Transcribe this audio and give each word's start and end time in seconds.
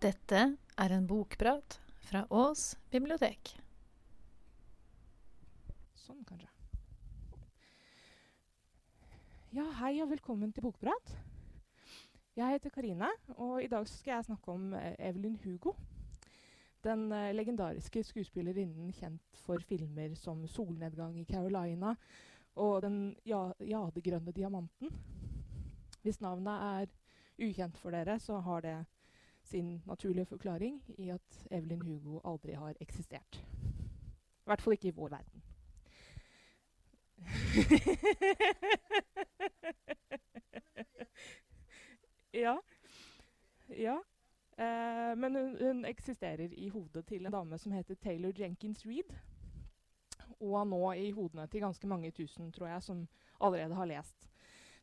Dette 0.00 0.38
er 0.80 0.92
en 0.96 1.04
bokprat 1.04 1.74
fra 2.06 2.22
Ås 2.32 2.70
bibliotek. 2.88 3.50
Sånn, 6.00 6.22
kanskje. 6.24 6.46
Ja, 9.52 9.66
hei 9.82 9.90
og 10.00 10.08
velkommen 10.08 10.54
til 10.56 10.64
Bokprat. 10.64 11.12
Jeg 12.32 12.54
heter 12.54 12.72
Karine, 12.72 13.10
og 13.36 13.58
i 13.60 13.68
dag 13.68 13.84
skal 13.90 14.14
jeg 14.14 14.28
snakke 14.30 14.54
om 14.54 14.70
eh, 14.78 14.94
Evelyn 15.10 15.34
Hugo. 15.42 15.74
Den 16.80 17.10
uh, 17.12 17.28
legendariske 17.36 18.00
skuespillerinnen 18.08 18.94
kjent 18.96 19.42
for 19.44 19.60
filmer 19.68 20.14
som 20.16 20.46
'Solnedgang 20.48 21.18
i 21.20 21.26
Carolina' 21.28 21.92
og 22.56 22.80
'Den 22.86 23.18
ja 23.28 23.52
jadegrønne 23.60 24.32
diamanten'. 24.32 24.96
Hvis 26.00 26.22
navnet 26.24 26.56
er 26.70 26.96
ukjent 27.50 27.76
for 27.76 27.92
dere, 27.92 28.16
så 28.16 28.40
har 28.40 28.64
det 28.64 28.78
sin 29.50 29.82
naturlige 29.86 30.26
forklaring 30.26 30.82
i 30.98 31.10
at 31.10 31.46
Evelyn 31.50 31.82
Hugo 31.82 32.20
aldri 32.24 32.52
har 32.52 32.74
eksistert. 32.80 33.36
I 33.36 33.42
hvert 34.50 34.62
fall 34.62 34.72
ikke 34.72 34.88
i 34.88 34.96
vår 34.96 35.08
verden. 35.08 35.42
ja. 42.44 42.58
Ja. 43.68 43.98
Eh, 44.56 45.16
men 45.16 45.36
hun, 45.36 45.56
hun, 45.60 45.84
eksisterer 45.84 46.48
i 46.52 46.68
hodet 46.68 47.06
til 47.06 47.26
en 47.26 47.32
dame 47.32 47.58
som 47.58 47.72
heter 47.72 47.94
Taylor 47.94 48.32
Jenkins 48.38 48.86
Reed. 48.86 49.14
Og 50.40 50.66
nå 50.66 50.92
i 50.92 51.10
hodene 51.10 51.46
til 51.46 51.60
ganske 51.60 51.86
mange 51.86 52.10
tusen, 52.10 52.52
tror 52.52 52.66
jeg, 52.66 52.82
som 52.82 53.08
allerede 53.40 53.74
har 53.74 53.84
lest 53.84 54.30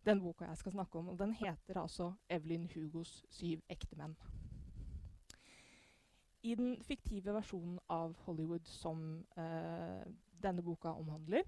den 0.06 0.22
boka 0.22 0.46
jeg 0.46 0.58
skal 0.58 0.72
snakke 0.72 1.00
om. 1.00 1.10
Og 1.10 1.20
den 1.20 1.34
heter 1.34 1.82
altså 1.82 2.14
'Evelyn 2.30 2.68
Hugos 2.74 3.26
syv 3.30 3.62
ektemenn'. 3.70 4.37
I 6.48 6.56
den 6.56 6.78
fiktive 6.84 7.34
versjonen 7.36 7.80
av 7.92 8.14
Hollywood 8.24 8.68
som 8.72 9.02
eh, 9.36 10.04
denne 10.40 10.64
boka 10.64 10.94
omhandler, 10.96 11.44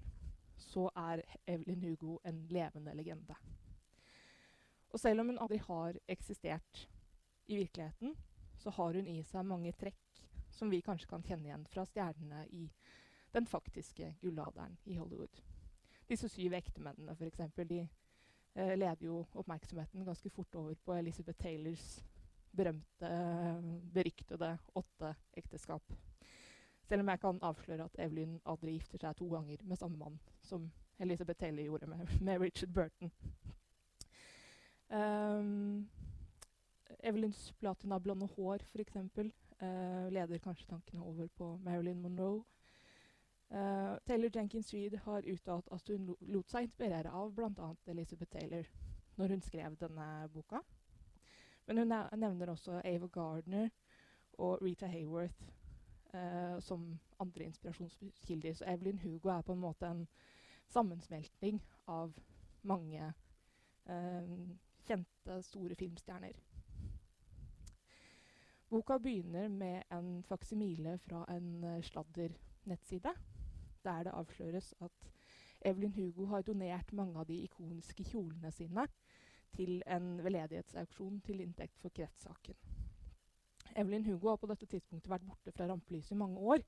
så 0.60 0.90
er 0.92 1.22
Evelyn 1.48 1.86
Hugo 1.86 2.18
en 2.28 2.42
levende 2.52 2.92
legende. 2.98 3.36
Og 4.90 5.00
selv 5.00 5.22
om 5.22 5.30
hun 5.30 5.40
aldri 5.40 5.56
har 5.64 5.96
eksistert 6.08 6.82
i 7.46 7.56
virkeligheten, 7.56 8.12
så 8.60 8.70
har 8.76 8.98
hun 8.98 9.08
i 9.08 9.22
seg 9.24 9.46
mange 9.48 9.72
trekk 9.80 10.20
som 10.52 10.68
vi 10.70 10.82
kanskje 10.84 11.08
kan 11.08 11.24
kjenne 11.24 11.48
igjen 11.48 11.66
fra 11.72 11.86
stjernene 11.88 12.44
i 12.52 12.66
den 13.32 13.46
faktiske 13.48 14.12
gullalderen 14.20 14.76
i 14.84 14.98
Hollywood. 15.00 15.40
Disse 16.10 16.28
syv 16.28 16.58
ektemennene, 16.58 17.14
f.eks., 17.16 17.40
de 17.56 17.80
eh, 17.86 18.76
leder 18.76 19.06
jo 19.06 19.22
oppmerksomheten 19.32 20.04
ganske 20.04 20.30
fort 20.34 20.60
over 20.60 20.76
på 20.84 20.98
Elizabeth 20.98 21.40
Taylors 21.40 22.02
berømte, 22.56 23.10
beryktede 23.94 24.58
åtte 24.74 25.14
ekteskap. 25.38 25.94
Selv 26.90 27.04
om 27.04 27.08
jeg 27.08 27.20
kan 27.20 27.38
avsløre 27.46 27.84
at 27.86 27.98
Evelyn 28.02 28.40
aldri 28.50 28.72
gifter 28.74 28.98
seg 28.98 29.16
to 29.18 29.28
ganger 29.30 29.62
med 29.62 29.78
samme 29.78 29.98
mann, 29.98 30.18
som 30.42 30.70
Elizabeth 30.98 31.38
Taylor 31.38 31.62
gjorde 31.62 31.86
med, 31.86 32.06
med 32.20 32.40
Richard 32.40 32.72
Burton. 32.74 33.12
Um, 34.90 35.88
Evelyns 37.02 37.52
platinablonde 37.60 38.26
hår, 38.26 38.64
f.eks., 38.72 38.96
uh, 38.96 40.08
leder 40.10 40.42
kanskje 40.42 40.66
tankene 40.66 41.04
over 41.06 41.28
på 41.38 41.52
Marilyn 41.64 42.02
Monroe. 42.02 42.42
Uh, 43.50 43.96
Taylor 44.06 44.30
Jenkins 44.34 44.74
Reed 44.74 44.98
har 45.04 45.26
uttalt 45.26 45.68
at 45.72 45.88
hun 45.88 46.14
lot 46.20 46.50
seg 46.50 46.66
inspirere 46.66 47.10
av 47.10 47.32
bl.a. 47.34 47.70
Elizabeth 47.86 48.30
Taylor 48.30 48.66
når 49.18 49.34
hun 49.34 49.42
skrev 49.42 49.78
denne 49.80 50.06
boka. 50.34 50.60
Men 51.70 51.78
hun 51.78 52.20
nevner 52.20 52.50
også 52.50 52.80
Ava 52.84 53.06
Gardner 53.06 53.68
og 54.42 54.62
Rita 54.62 54.86
Hayworth 54.86 55.42
uh, 56.14 56.60
som 56.60 56.98
andre 57.20 57.44
inspirasjonskilder. 57.44 58.54
Så 58.54 58.64
Evelyn 58.66 58.98
Hugo 58.98 59.28
er 59.28 59.40
på 59.40 59.52
en 59.52 59.60
måte 59.60 59.86
en 59.86 60.08
sammensmelting 60.66 61.60
av 61.86 62.10
mange 62.62 63.12
uh, 63.86 64.34
kjente, 64.82 65.36
store 65.46 65.78
filmstjerner. 65.78 66.42
Boka 68.70 68.98
begynner 68.98 69.48
med 69.48 69.82
en 69.92 70.24
faksimile 70.26 70.98
fra 70.98 71.22
en 71.36 71.64
uh, 71.64 71.80
sladdernettside, 71.82 73.14
der 73.84 74.02
det 74.02 74.18
avsløres 74.18 74.74
at 74.80 75.10
Evelyn 75.60 75.94
Hugo 75.94 76.26
har 76.26 76.42
donert 76.42 76.92
mange 76.92 77.20
av 77.20 77.30
de 77.30 77.44
ikoniske 77.44 78.10
kjolene 78.10 78.50
sine 78.50 78.88
til 79.56 79.82
en 79.86 80.12
veldedighetsauksjon 80.24 81.20
til 81.26 81.42
inntekt 81.44 81.78
for 81.82 81.92
kreftsaken. 81.94 82.56
Evelyn 83.76 84.06
Hugo 84.06 84.32
har 84.32 84.40
på 84.40 84.48
dette 84.50 84.66
tidspunktet 84.66 85.10
vært 85.10 85.26
borte 85.26 85.52
fra 85.54 85.68
rampelyset 85.70 86.14
i 86.14 86.18
mange 86.18 86.38
år, 86.38 86.64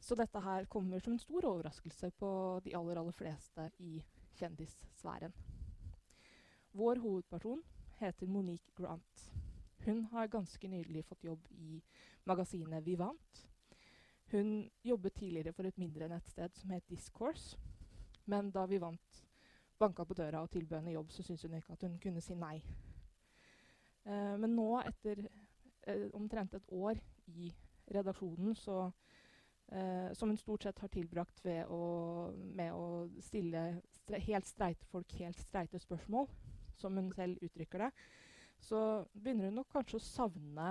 så 0.00 0.14
dette 0.14 0.40
her 0.40 0.68
kommer 0.70 1.02
som 1.02 1.14
en 1.14 1.22
stor 1.22 1.46
overraskelse 1.48 2.10
på 2.20 2.30
de 2.64 2.74
aller, 2.76 3.00
aller 3.00 3.16
fleste 3.16 3.70
i 3.82 3.98
kjendissfæren. 4.38 5.34
Vår 6.78 7.00
hovedperson 7.02 7.62
heter 7.98 8.26
Monique 8.30 8.74
Grant. 8.76 9.24
Hun 9.86 10.04
har 10.12 10.30
ganske 10.30 10.68
nylig 10.68 11.04
fått 11.08 11.24
jobb 11.24 11.46
i 11.50 11.80
magasinet 12.28 12.84
Vivant. 12.86 13.46
Hun 14.30 14.68
jobbet 14.84 15.16
tidligere 15.16 15.54
for 15.56 15.66
et 15.66 15.78
mindre 15.80 16.10
nettsted 16.12 16.54
som 16.54 16.70
het 16.70 16.86
Discourse, 16.90 17.56
men 18.26 18.52
da 18.52 18.66
Vivant 18.68 19.24
banka 19.78 20.04
på 20.04 20.14
døra 20.14 20.42
og 20.42 20.50
tilbød 20.50 20.78
henne 20.80 20.94
jobb, 20.96 21.10
så 21.10 21.22
syntes 21.22 21.42
hun 21.46 21.54
ikke 21.58 21.72
at 21.72 21.86
hun 21.86 21.98
kunne 22.02 22.22
si 22.24 22.34
nei. 22.38 22.56
Eh, 24.08 24.34
men 24.40 24.54
nå, 24.56 24.68
etter 24.88 25.24
eh, 25.86 26.08
omtrent 26.16 26.54
et 26.54 26.72
år 26.72 27.00
i 27.34 27.52
redaksjonen, 27.94 28.54
så, 28.56 28.90
eh, 29.72 30.10
som 30.18 30.32
hun 30.32 30.40
stort 30.40 30.66
sett 30.66 30.82
har 30.82 30.92
tilbrakt 30.92 31.44
å, 31.68 31.82
med 32.34 32.72
å 32.74 33.08
stille 33.24 33.64
stre 34.02 34.20
helt 34.24 34.48
streite 34.48 34.88
folk 34.92 35.12
helt 35.20 35.40
streite 35.40 35.80
spørsmål, 35.82 36.28
som 36.78 36.96
hun 36.96 37.10
selv 37.12 37.42
uttrykker 37.44 37.86
det, 37.86 37.90
så 38.58 38.80
begynner 39.14 39.50
hun 39.50 39.60
nok 39.60 39.70
kanskje 39.72 40.00
å 40.00 40.06
savne 40.06 40.70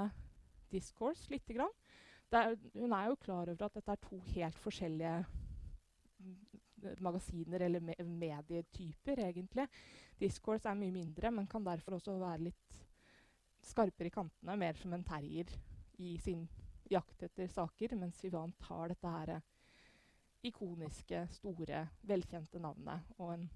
discourse 0.71 1.29
lite 1.31 1.55
grann. 1.55 1.73
Er, 2.35 2.57
hun 2.75 2.91
er 2.91 3.07
jo 3.07 3.19
klar 3.23 3.47
over 3.47 3.69
at 3.69 3.77
dette 3.77 3.93
er 3.93 4.01
to 4.03 4.17
helt 4.33 4.57
forskjellige 4.59 5.21
magasiner 7.03 7.65
eller 7.67 7.83
me 7.83 7.95
medietyper, 8.03 9.23
egentlig. 9.25 9.67
Discourse 10.19 10.69
er 10.69 10.77
mye 10.77 10.93
mindre, 10.93 11.31
men 11.31 11.49
kan 11.49 11.65
derfor 11.65 11.97
også 11.97 12.17
være 12.21 12.47
litt 12.49 12.81
skarpere 13.67 14.11
i 14.11 14.13
kantene, 14.13 14.55
mer 14.57 14.79
som 14.79 14.93
en 14.95 15.05
terrier 15.05 15.51
i 15.97 16.15
sin 16.21 16.47
jakt 16.89 17.23
etter 17.27 17.49
saker, 17.51 17.95
mens 17.99 18.23
Vivant 18.23 18.67
har 18.69 18.93
dette 18.93 19.11
her 19.11 19.33
ikoniske, 20.47 21.25
store, 21.33 21.81
velkjente 22.07 22.61
navnet 22.61 23.17
og 23.17 23.33
en 23.33 23.47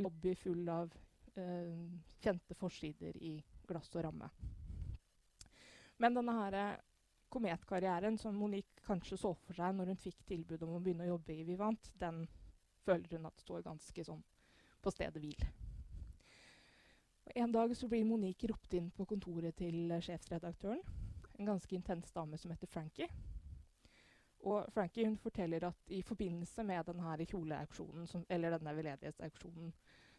lobby 0.00 0.34
full 0.38 0.68
av 0.70 0.92
uh, 1.36 1.88
kjente 2.22 2.56
forsider 2.56 3.16
i 3.20 3.34
glass 3.68 3.90
og 3.96 4.06
ramme. 4.06 4.30
Men 6.00 6.16
denne 6.16 6.36
her 6.38 6.56
kometkarrieren 7.30 8.16
som 8.18 8.34
Monique 8.34 8.82
kanskje 8.86 9.18
så 9.20 9.34
for 9.44 9.56
seg 9.56 9.76
når 9.76 9.92
hun 9.92 10.00
fikk 10.00 10.22
tilbud 10.26 10.62
om 10.66 10.78
å 10.78 10.80
begynne 10.82 11.06
å 11.06 11.12
jobbe 11.12 11.36
i 11.36 11.44
Vivant, 11.46 11.92
den 12.00 12.24
føler 12.84 13.16
hun 13.16 13.28
at 13.28 13.42
står 13.42 13.64
ganske 13.66 14.04
sånn 14.06 14.22
på 14.80 14.92
stedet 14.94 15.20
hvil. 15.20 15.44
Og 17.26 17.36
en 17.36 17.52
dag 17.52 17.76
så 17.76 17.88
blir 17.88 18.06
Monique 18.08 18.48
ropt 18.50 18.74
inn 18.74 18.88
på 18.96 19.06
kontoret 19.06 19.56
til 19.60 19.92
sjefsredaktøren. 20.02 20.80
En 21.38 21.52
ganske 21.52 21.76
intens 21.76 22.12
dame 22.12 22.38
som 22.40 22.50
heter 22.52 22.70
Frankie. 22.70 23.08
Og 24.40 24.72
Frankie 24.72 25.06
hun 25.06 25.18
forteller 25.20 25.66
at 25.68 25.92
i 25.92 26.02
forbindelse 26.02 26.64
med 26.64 26.84
denne 26.88 27.26
kjoleauksjonen, 27.28 28.06
som, 28.08 28.24
eller 28.28 28.56
denne 28.56 28.74
veldedighetsauksjonen 28.76 29.72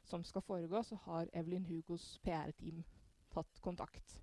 som 0.03 0.23
skal 0.23 0.41
foregå, 0.45 0.83
så 0.83 0.97
har 1.05 1.29
Evelyn 1.33 1.65
Hugos 1.65 2.19
PR-team 2.23 2.83
tatt 3.33 3.61
kontakt. 3.61 4.21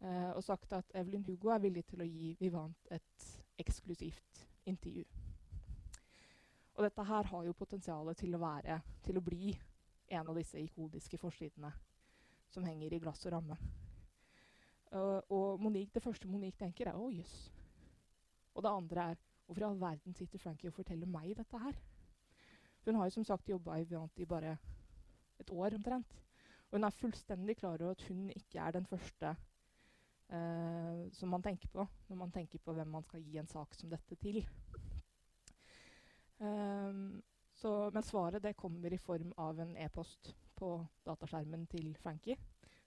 Eh, 0.00 0.30
og 0.30 0.44
sagt 0.44 0.72
at 0.72 0.94
Evelyn 0.94 1.24
Hugo 1.26 1.48
er 1.48 1.62
villig 1.62 1.86
til 1.90 2.04
å 2.04 2.08
gi 2.08 2.34
Vivant 2.40 2.90
et 2.94 3.28
eksklusivt 3.58 4.46
intervju. 4.66 5.04
Og 6.74 6.82
dette 6.82 7.06
her 7.06 7.30
har 7.30 7.44
jo 7.46 7.52
potensial 7.54 8.14
til 8.18 8.34
å 8.34 8.52
til 9.02 9.18
å 9.18 9.22
bli 9.22 9.54
en 10.08 10.28
av 10.28 10.34
disse 10.34 10.58
ikoniske 10.58 11.18
forsidene 11.18 11.72
som 12.50 12.64
henger 12.64 12.92
i 12.92 12.98
glass 12.98 13.24
og 13.26 13.32
ramme. 13.32 13.56
Uh, 14.94 15.20
og 15.30 15.60
Monique, 15.60 15.94
det 15.94 16.02
første 16.02 16.28
Monique 16.28 16.58
tenker, 16.58 16.88
er 16.88 16.94
'Å, 16.94 17.10
jøss'. 17.10 17.50
Og 18.54 18.62
det 18.62 18.70
andre 18.70 19.10
er 19.10 19.16
'Hvorfor 19.46 19.60
i 19.60 19.64
all 19.64 19.80
verden 19.80 20.14
sitter 20.14 20.38
Frankie 20.38 20.68
og 20.68 20.74
forteller 20.74 21.06
meg 21.06 21.36
dette 21.36 21.58
her?' 21.58 21.80
Hun 22.84 22.94
har 22.94 23.04
jo 23.04 23.10
som 23.10 23.24
sagt 23.24 23.48
jobba 23.48 23.76
i 23.76 23.84
Viant 23.84 24.18
i 24.18 24.24
bare 24.24 24.58
et 25.40 25.50
år 25.50 25.74
omtrent. 25.74 26.22
Og 26.70 26.78
hun 26.78 26.84
er 26.84 26.90
fullstendig 26.90 27.56
klar 27.56 27.80
over 27.80 27.90
at 27.90 28.02
hun 28.02 28.30
ikke 28.30 28.60
er 28.60 28.70
den 28.70 28.86
første 28.86 29.36
uh, 30.30 31.12
som 31.12 31.28
man 31.28 31.42
tenker 31.42 31.68
på 31.68 31.86
når 32.08 32.16
man 32.16 32.32
tenker 32.32 32.58
på 32.58 32.72
hvem 32.72 32.88
man 32.88 33.02
skal 33.02 33.22
gi 33.22 33.38
en 33.38 33.46
sak 33.46 33.74
som 33.74 33.90
dette 33.90 34.16
til. 34.16 34.46
Um, 36.38 37.22
så, 37.54 37.90
men 37.94 38.02
svaret 38.02 38.42
det 38.42 38.56
kommer 38.56 38.92
i 38.92 38.98
form 38.98 39.32
av 39.36 39.60
en 39.60 39.76
e-post 39.76 40.34
på 40.58 40.76
dataskjermen 41.06 41.66
til 41.70 41.94
Frankie 41.96 42.36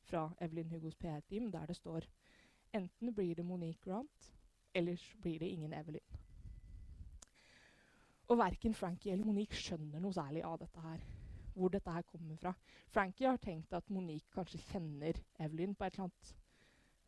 fra 0.08 0.28
Evelyn 0.42 0.72
Hugos 0.72 0.96
PR-team, 0.96 1.52
der 1.52 1.66
det 1.66 1.76
står 1.76 2.08
enten 2.74 3.14
blir 3.14 3.36
det 3.36 3.46
Monique 3.46 3.82
Grant, 3.82 4.34
ellers 4.74 5.16
blir 5.22 5.40
det 5.40 5.46
ingen 5.46 5.74
Evelyn. 5.74 6.18
Og 8.28 8.38
verken 8.38 8.74
Frankie 8.74 9.14
eller 9.14 9.26
Monique 9.26 9.56
skjønner 9.56 10.04
noe 10.04 10.14
særlig 10.14 10.44
av 10.44 10.58
dette 10.60 10.84
her. 10.84 11.04
Hvor 11.54 11.72
dette 11.74 11.92
her 11.92 12.04
kommer 12.06 12.36
fra. 12.38 12.52
Frankie 12.92 13.30
har 13.30 13.40
tenkt 13.42 13.74
at 13.74 13.90
Monique 13.90 14.30
kanskje 14.34 14.60
kjenner 14.68 15.18
Evelyn 15.40 15.76
på 15.76 15.88
eller 15.88 16.04
annet, 16.06 16.34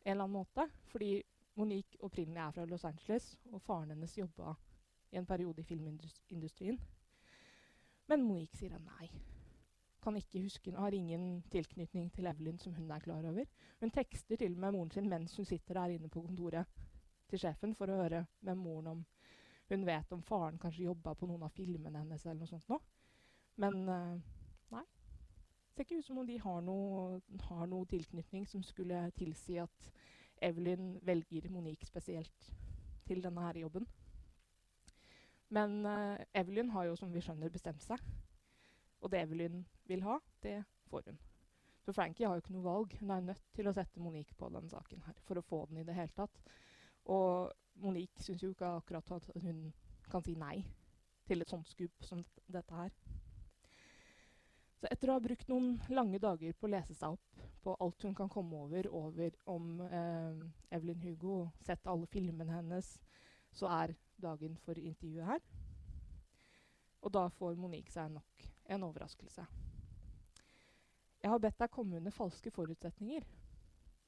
en 0.04 0.10
eller 0.10 0.24
annen 0.24 0.38
måte. 0.38 0.66
Fordi 0.90 1.22
Monique 1.54 2.00
opprinnelig 2.00 2.40
er 2.40 2.56
fra 2.56 2.64
Los 2.64 2.84
Angeles, 2.84 3.38
og 3.52 3.62
faren 3.62 3.92
hennes 3.92 4.16
jobba 4.18 4.54
i 5.12 5.16
en 5.16 5.26
periode 5.26 5.60
i 5.60 5.64
filmindustrien. 5.64 6.80
Men 8.10 8.22
Monique 8.26 8.58
sier 8.58 8.74
at 8.74 8.82
nei. 8.82 9.10
Kan 10.02 10.16
ikke 10.16 10.42
huske, 10.42 10.72
Har 10.72 10.92
ingen 10.92 11.42
tilknytning 11.50 12.12
til 12.12 12.26
Evelyn 12.26 12.58
som 12.58 12.74
hun 12.74 12.90
er 12.90 12.98
klar 12.98 13.26
over. 13.28 13.44
Hun 13.80 13.90
tekster 13.90 14.36
til 14.36 14.54
og 14.54 14.60
med 14.60 14.72
moren 14.72 14.90
sin 14.90 15.08
mens 15.08 15.36
hun 15.36 15.44
sitter 15.44 15.74
der 15.74 15.96
inne 15.96 16.08
på 16.08 16.22
kontoret 16.22 16.66
til 17.28 17.38
sjefen 17.38 17.74
for 17.74 17.90
å 17.90 18.00
høre 18.02 18.24
med 18.40 18.54
moren 18.54 18.86
om 18.86 19.04
hun 19.70 19.86
vet 19.86 20.12
om 20.12 20.22
faren 20.22 20.58
kanskje 20.58 20.88
jobba 20.88 21.14
på 21.14 21.26
noen 21.30 21.44
av 21.46 21.52
filmene 21.54 21.98
hennes. 21.98 22.26
eller 22.26 22.40
noe 22.40 22.50
sånt 22.50 22.68
nå. 22.68 22.80
Men 23.62 23.76
uh, 23.88 24.16
nei. 24.72 24.84
Det 25.70 25.76
ser 25.76 25.86
ikke 25.86 25.98
ut 26.00 26.06
som 26.06 26.18
om 26.18 26.26
de 26.26 26.38
har 26.42 26.60
noe, 26.66 27.20
har 27.46 27.66
noe, 27.70 27.86
tilknytning 27.86 28.48
som 28.48 28.62
skulle 28.66 29.04
tilsi 29.16 29.60
at 29.62 29.92
Evelyn 30.42 30.96
velger 31.06 31.46
Monique 31.50 31.86
spesielt 31.86 32.50
til 33.06 33.22
denne 33.22 33.46
her 33.46 33.60
jobben. 33.62 33.86
Men 35.50 35.80
uh, 35.86 36.16
Evelyn 36.36 36.70
har 36.70 36.86
jo, 36.86 36.96
som 36.98 37.12
vi 37.12 37.22
skjønner, 37.24 37.50
bestemt 37.50 37.82
seg. 37.82 38.02
Og 39.00 39.10
det 39.10 39.24
Evelyn 39.24 39.64
vil 39.88 40.04
ha, 40.06 40.18
det 40.44 40.60
får 40.90 41.10
hun. 41.10 41.18
Så 41.84 41.94
Frankie 41.96 42.28
har 42.28 42.36
jo 42.36 42.44
ikke 42.44 42.54
noe 42.54 42.66
valg. 42.66 42.96
Hun 43.00 43.10
er 43.10 43.24
nødt 43.24 43.46
til 43.56 43.68
å 43.68 43.74
sette 43.74 44.02
Monique 44.02 44.36
på 44.38 44.50
denne 44.52 44.70
saken 44.70 45.02
her 45.06 45.22
for 45.26 45.40
å 45.40 45.46
få 45.46 45.64
den 45.70 45.80
i 45.80 45.86
det 45.86 45.96
hele 45.96 46.12
tatt. 46.14 46.42
Og 47.10 47.50
Monique 47.80 48.22
syns 48.22 48.44
jo 48.44 48.52
ikke 48.52 48.76
akkurat 48.76 49.16
at 49.16 49.30
hun 49.40 49.70
kan 50.10 50.22
si 50.26 50.36
nei 50.38 50.60
til 51.26 51.42
et 51.42 51.50
sånt 51.50 51.68
skup 51.70 52.04
som 52.04 52.22
dette 52.50 52.76
her. 52.76 52.92
Så 54.80 54.88
etter 54.90 55.10
å 55.10 55.16
ha 55.18 55.22
brukt 55.22 55.48
noen 55.50 55.74
lange 55.92 56.18
dager 56.20 56.54
på 56.56 56.68
å 56.68 56.72
lese 56.72 56.94
seg 56.96 57.16
opp 57.16 57.42
på 57.60 57.74
alt 57.84 58.06
hun 58.06 58.14
kan 58.16 58.30
komme 58.32 58.62
over, 58.64 58.86
over 58.96 59.34
om 59.52 59.82
eh, 59.84 60.44
Evelyn 60.72 61.02
Hugo, 61.04 61.34
sett 61.60 61.86
alle 61.90 62.08
filmene 62.08 62.54
hennes, 62.54 62.94
så 63.52 63.68
er 63.68 63.92
dagen 64.22 64.56
for 64.64 64.78
intervjuet 64.78 65.26
her. 65.26 65.42
Og 67.00 67.12
da 67.12 67.26
får 67.32 67.56
Monique 67.60 67.92
seg 67.92 68.12
nok 68.12 68.44
en 68.70 68.84
overraskelse. 68.86 69.46
Jeg 71.20 71.30
har 71.30 71.40
bedt 71.40 71.58
deg 71.60 71.72
komme 71.72 71.98
under 72.00 72.14
falske 72.14 72.52
forutsetninger, 72.52 73.24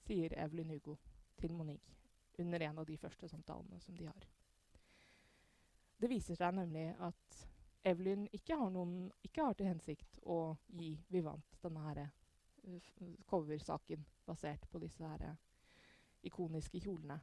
sier 0.06 0.36
Evelyn 0.40 0.72
Hugo 0.72 0.96
til 1.40 1.52
Monique 1.52 1.96
under 2.40 2.60
en 2.60 2.78
av 2.78 2.86
de 2.88 2.96
første 2.96 3.28
samtalene 3.28 3.80
som 3.80 3.96
de 3.96 4.06
har. 4.08 4.28
Det 6.00 6.08
viser 6.10 6.38
seg 6.38 6.54
nemlig 6.56 6.88
at 7.04 7.42
Evelyn 7.86 8.24
ikke 8.32 8.56
har, 8.58 8.70
noen, 8.70 9.10
ikke 9.26 9.44
har 9.44 9.56
til 9.58 9.68
hensikt 9.68 10.18
å 10.30 10.54
gi 10.78 10.94
Vivant 11.12 11.58
denne 11.62 11.82
her, 11.88 12.00
uh, 12.64 12.90
coversaken 13.28 14.04
basert 14.26 14.68
på 14.70 14.80
disse 14.82 15.04
her, 15.04 15.34
uh, 15.34 15.82
ikoniske 16.26 16.80
kjolene. 16.82 17.18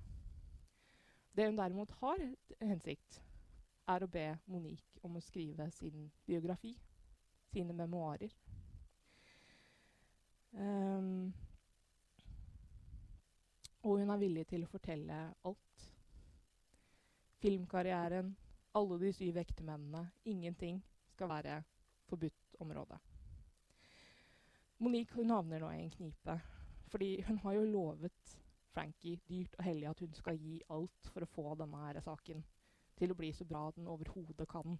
Det 1.32 1.46
hun 1.46 1.58
derimot 1.58 1.92
har 2.02 2.22
hensikt, 2.62 3.22
er 3.90 4.04
å 4.06 4.12
be 4.12 4.26
Monique 4.52 5.02
om 5.06 5.18
å 5.18 5.24
skrive 5.24 5.70
sin 5.74 6.10
biografi, 6.28 6.76
sine 7.50 7.74
memoarer. 7.74 8.34
Um, 10.52 11.30
og 13.82 14.02
hun 14.02 14.12
er 14.12 14.22
villig 14.22 14.46
til 14.50 14.66
å 14.66 14.70
fortelle 14.70 15.20
alt. 15.48 15.86
Filmkarrieren, 17.40 18.34
alle 18.76 19.00
de 19.00 19.14
syv 19.16 19.40
ektemennene. 19.40 20.04
Ingenting 20.30 20.82
skal 21.14 21.32
være 21.32 21.62
forbudt 22.10 22.60
område. 22.60 23.00
Monique 24.80 25.16
hun 25.16 25.32
havner 25.34 25.64
nå 25.64 25.72
i 25.74 25.84
en 25.86 25.94
knipe. 25.94 26.36
Fordi 26.90 27.22
hun 27.28 27.38
har 27.44 27.58
jo 27.58 27.66
lovet 27.70 28.36
Frankie 28.80 29.20
dyrt 29.28 29.58
og 29.60 29.66
hellig 29.68 29.90
at 29.90 30.00
hun 30.00 30.16
skal 30.16 30.40
gi 30.40 30.62
alt 30.72 31.12
for 31.12 31.26
å 31.26 31.32
få 31.34 31.56
denne 31.60 31.84
her 31.84 32.00
saken 32.04 32.44
til 33.00 33.12
å 33.12 33.18
bli 33.20 33.34
så 33.36 33.48
bra 33.48 33.68
den 33.76 33.90
overhodet 33.92 34.48
kan 34.50 34.78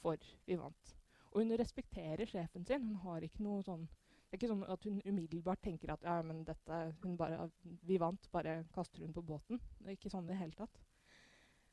for 0.00 0.18
Vivant. 0.46 0.94
Og 1.30 1.44
hun 1.44 1.54
respekterer 1.58 2.26
sjefen 2.26 2.66
sin. 2.66 2.88
Hun 2.88 3.02
har 3.04 3.22
ikke 3.22 3.44
noe 3.46 3.62
sånn 3.66 3.86
det 4.30 4.36
er 4.36 4.38
ikke 4.38 4.48
sånn 4.52 4.66
at 4.70 4.84
hun 4.86 4.98
umiddelbart 5.10 5.58
tenker 5.64 5.90
at 5.90 6.04
ja, 6.06 6.20
men 6.22 6.44
dette, 6.46 6.76
bare, 7.18 7.48
vi 7.82 7.96
vant, 7.98 8.28
bare 8.30 8.60
kaster 8.70 9.02
hun 9.02 9.14
på 9.16 9.24
båten. 9.26 9.58
Det 9.80 9.88
er 9.88 9.96
ikke 9.96 10.12
sånn 10.12 10.28
i 10.28 10.30
det 10.30 10.36
hele 10.38 10.54
tatt. 10.54 10.78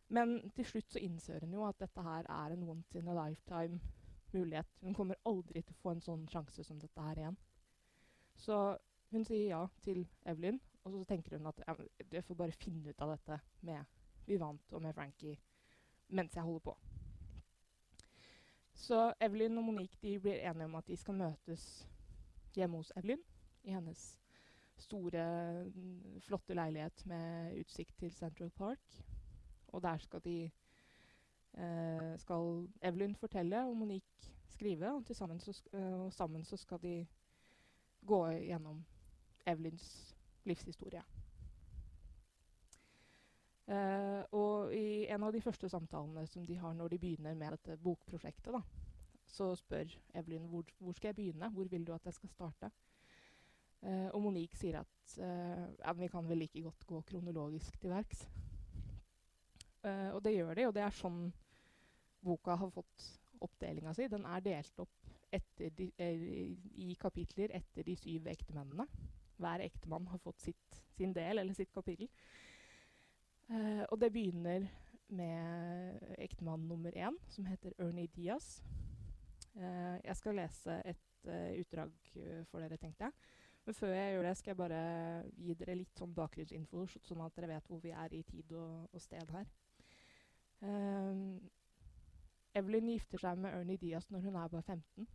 Men 0.10 0.40
til 0.58 0.66
slutt 0.66 0.90
så 0.90 1.04
innser 1.06 1.46
hun 1.46 1.54
jo 1.54 1.68
at 1.68 1.78
dette 1.84 2.02
her 2.02 2.26
er 2.26 2.56
en 2.56 2.64
once 2.66 2.98
in 2.98 3.12
a 3.14 3.18
lifetime 3.20 3.78
mulighet. 4.34 4.74
Hun 4.82 4.98
kommer 4.98 5.22
aldri 5.30 5.62
til 5.62 5.78
å 5.78 5.82
få 5.84 5.94
en 5.94 6.02
sånn 6.02 6.26
sjanse 6.34 6.66
som 6.66 6.82
dette 6.82 7.06
her 7.06 7.22
igjen. 7.22 7.38
Så 8.42 8.58
hun 9.14 9.30
sier 9.30 9.52
ja 9.52 9.62
til 9.86 10.08
Evelyn, 10.26 10.58
og 10.94 11.02
så 11.02 11.08
tenker 11.10 11.38
hun 11.38 11.50
at 11.50 11.62
ja, 11.68 11.76
jeg 12.12 12.24
får 12.24 12.40
bare 12.40 12.56
finne 12.56 12.90
ut 12.90 13.02
av 13.02 13.14
dette 13.16 13.40
med 13.68 13.98
Vivant 14.28 14.74
og 14.74 14.84
med 14.84 14.96
Frankie 14.96 15.38
mens 16.08 16.36
jeg 16.36 16.44
holder 16.44 16.64
på. 16.70 16.78
Så 18.78 19.14
Evelyn 19.22 19.58
og 19.58 19.66
Monique 19.68 20.20
blir 20.22 20.40
enige 20.40 20.70
om 20.70 20.78
at 20.80 20.88
de 20.88 20.96
skal 20.98 21.18
møtes 21.18 21.66
hjemme 22.56 22.80
hos 22.80 22.94
Evelyn 22.96 23.24
i 23.68 23.74
hennes 23.76 24.04
store, 24.78 25.26
flotte 26.24 26.56
leilighet 26.56 27.06
med 27.10 27.58
utsikt 27.60 27.98
til 28.00 28.14
Central 28.14 28.50
Park. 28.50 29.00
Og 29.68 29.82
der 29.84 29.98
skal 29.98 30.22
de 30.24 30.38
eh, 31.58 32.14
skal 32.18 32.68
Evelyn 32.82 33.16
fortelle 33.16 33.66
og 33.66 33.78
Monique 33.78 34.32
skrive, 34.48 34.94
og, 34.94 35.16
sammen 35.16 35.40
så, 35.40 35.64
uh, 35.74 36.06
og 36.06 36.14
sammen 36.14 36.46
så 36.46 36.58
skal 36.58 36.80
de 36.82 37.08
gå 38.06 38.28
gjennom 38.28 38.86
Evelyns 39.48 40.17
livshistorie. 40.48 41.04
Uh, 43.68 44.24
og 44.32 44.72
i 44.72 45.08
en 45.12 45.26
av 45.28 45.34
de 45.36 45.42
første 45.44 45.68
samtalene 45.68 46.24
som 46.32 46.46
de 46.48 46.56
har 46.56 46.76
når 46.76 46.94
de 46.94 47.00
begynner 47.04 47.36
med 47.36 47.52
dette 47.58 47.76
bokprosjektet, 47.84 48.54
da, 48.56 48.62
så 49.28 49.50
spør 49.60 49.92
Evelyn 50.16 50.46
hvor, 50.48 50.70
hvor 50.80 50.96
skal 50.96 51.12
jeg 51.12 51.18
begynne, 51.18 51.50
hvor 51.52 51.68
vil 51.68 51.84
du 51.84 51.92
at 51.92 52.08
jeg 52.08 52.16
skal 52.16 52.32
starte? 52.32 52.70
Uh, 53.84 54.08
og 54.16 54.22
Monique 54.24 54.56
sier 54.58 54.80
at 54.80 55.18
uh, 55.20 55.68
ja, 55.82 55.94
vi 56.00 56.08
kan 56.12 56.30
vel 56.30 56.40
like 56.46 56.64
godt 56.64 56.88
gå 56.88 57.02
kronologisk 57.12 57.80
til 57.82 57.96
verks. 57.96 58.28
Og 59.88 60.18
det 60.26 60.34
gjør 60.34 60.58
de, 60.58 60.64
og 60.68 60.74
det 60.76 60.82
er 60.84 60.92
sånn 60.92 61.20
boka 62.26 62.58
har 62.60 62.72
fått 62.74 63.06
oppdelinga 63.46 63.94
si. 63.96 64.10
Den 64.12 64.26
er 64.28 64.42
delt 64.44 64.82
opp 64.84 65.06
de, 65.78 65.86
i 66.84 66.96
kapitler 67.00 67.54
etter 67.56 67.88
de 67.88 67.96
syv 67.96 68.28
ektemennene. 68.34 68.84
Hver 69.38 69.64
ektemann 69.66 70.08
har 70.12 70.22
fått 70.22 70.42
sitt, 70.42 70.84
sin 70.98 71.14
del, 71.16 71.40
eller 71.40 71.54
sitt 71.54 71.74
kapittel. 71.74 72.10
og 73.90 73.96
det 74.02 74.10
begynner 74.12 74.66
med 75.10 76.00
ektemann 76.18 76.68
nummer 76.68 76.92
én, 76.92 77.16
som 77.30 77.46
heter 77.46 77.74
Ernie 77.80 78.08
Diaz. 78.08 78.64
Uh, 79.56 79.98
jeg 80.04 80.16
skal 80.16 80.36
lese 80.38 80.82
et 80.86 81.28
uh, 81.28 81.60
utdrag 81.60 81.94
uh, 82.16 82.44
for 82.52 82.62
dere, 82.62 82.78
tenkte 82.78 83.08
jeg. 83.08 83.12
Men 83.66 83.76
før 83.76 83.94
jeg 83.94 84.14
gjør 84.14 84.28
det, 84.28 84.38
skal 84.38 84.52
jeg 84.52 84.58
bare 84.58 84.82
gi 85.36 85.56
dere 85.60 85.76
litt 85.76 86.00
sånn 86.00 86.14
bakgrunnsinfo, 86.16 86.86
sånn 87.04 87.24
at 87.26 87.36
dere 87.36 87.50
vet 87.52 87.68
hvor 87.68 87.82
vi 87.84 87.92
er 87.92 88.14
i 88.16 88.22
tid 88.28 88.54
og, 88.56 88.86
og 88.94 89.02
sted 89.04 89.34
her. 89.36 89.50
Evelyn 92.58 92.88
gifter 92.94 93.22
seg 93.22 93.42
med 93.44 93.54
Ernie 93.54 93.78
Diaz 93.82 94.08
når 94.10 94.24
hun 94.24 94.38
er 94.40 94.54
bare 94.54 94.64
15. 94.64 95.10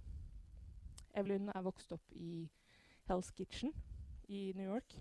Evelyn 1.16 1.48
er 1.54 1.64
vokst 1.64 1.96
opp 1.96 2.12
i 2.12 2.44
Hell's 3.08 3.32
Kitchen 3.34 3.72
i 4.28 4.52
New 4.56 4.66
York. 4.66 4.96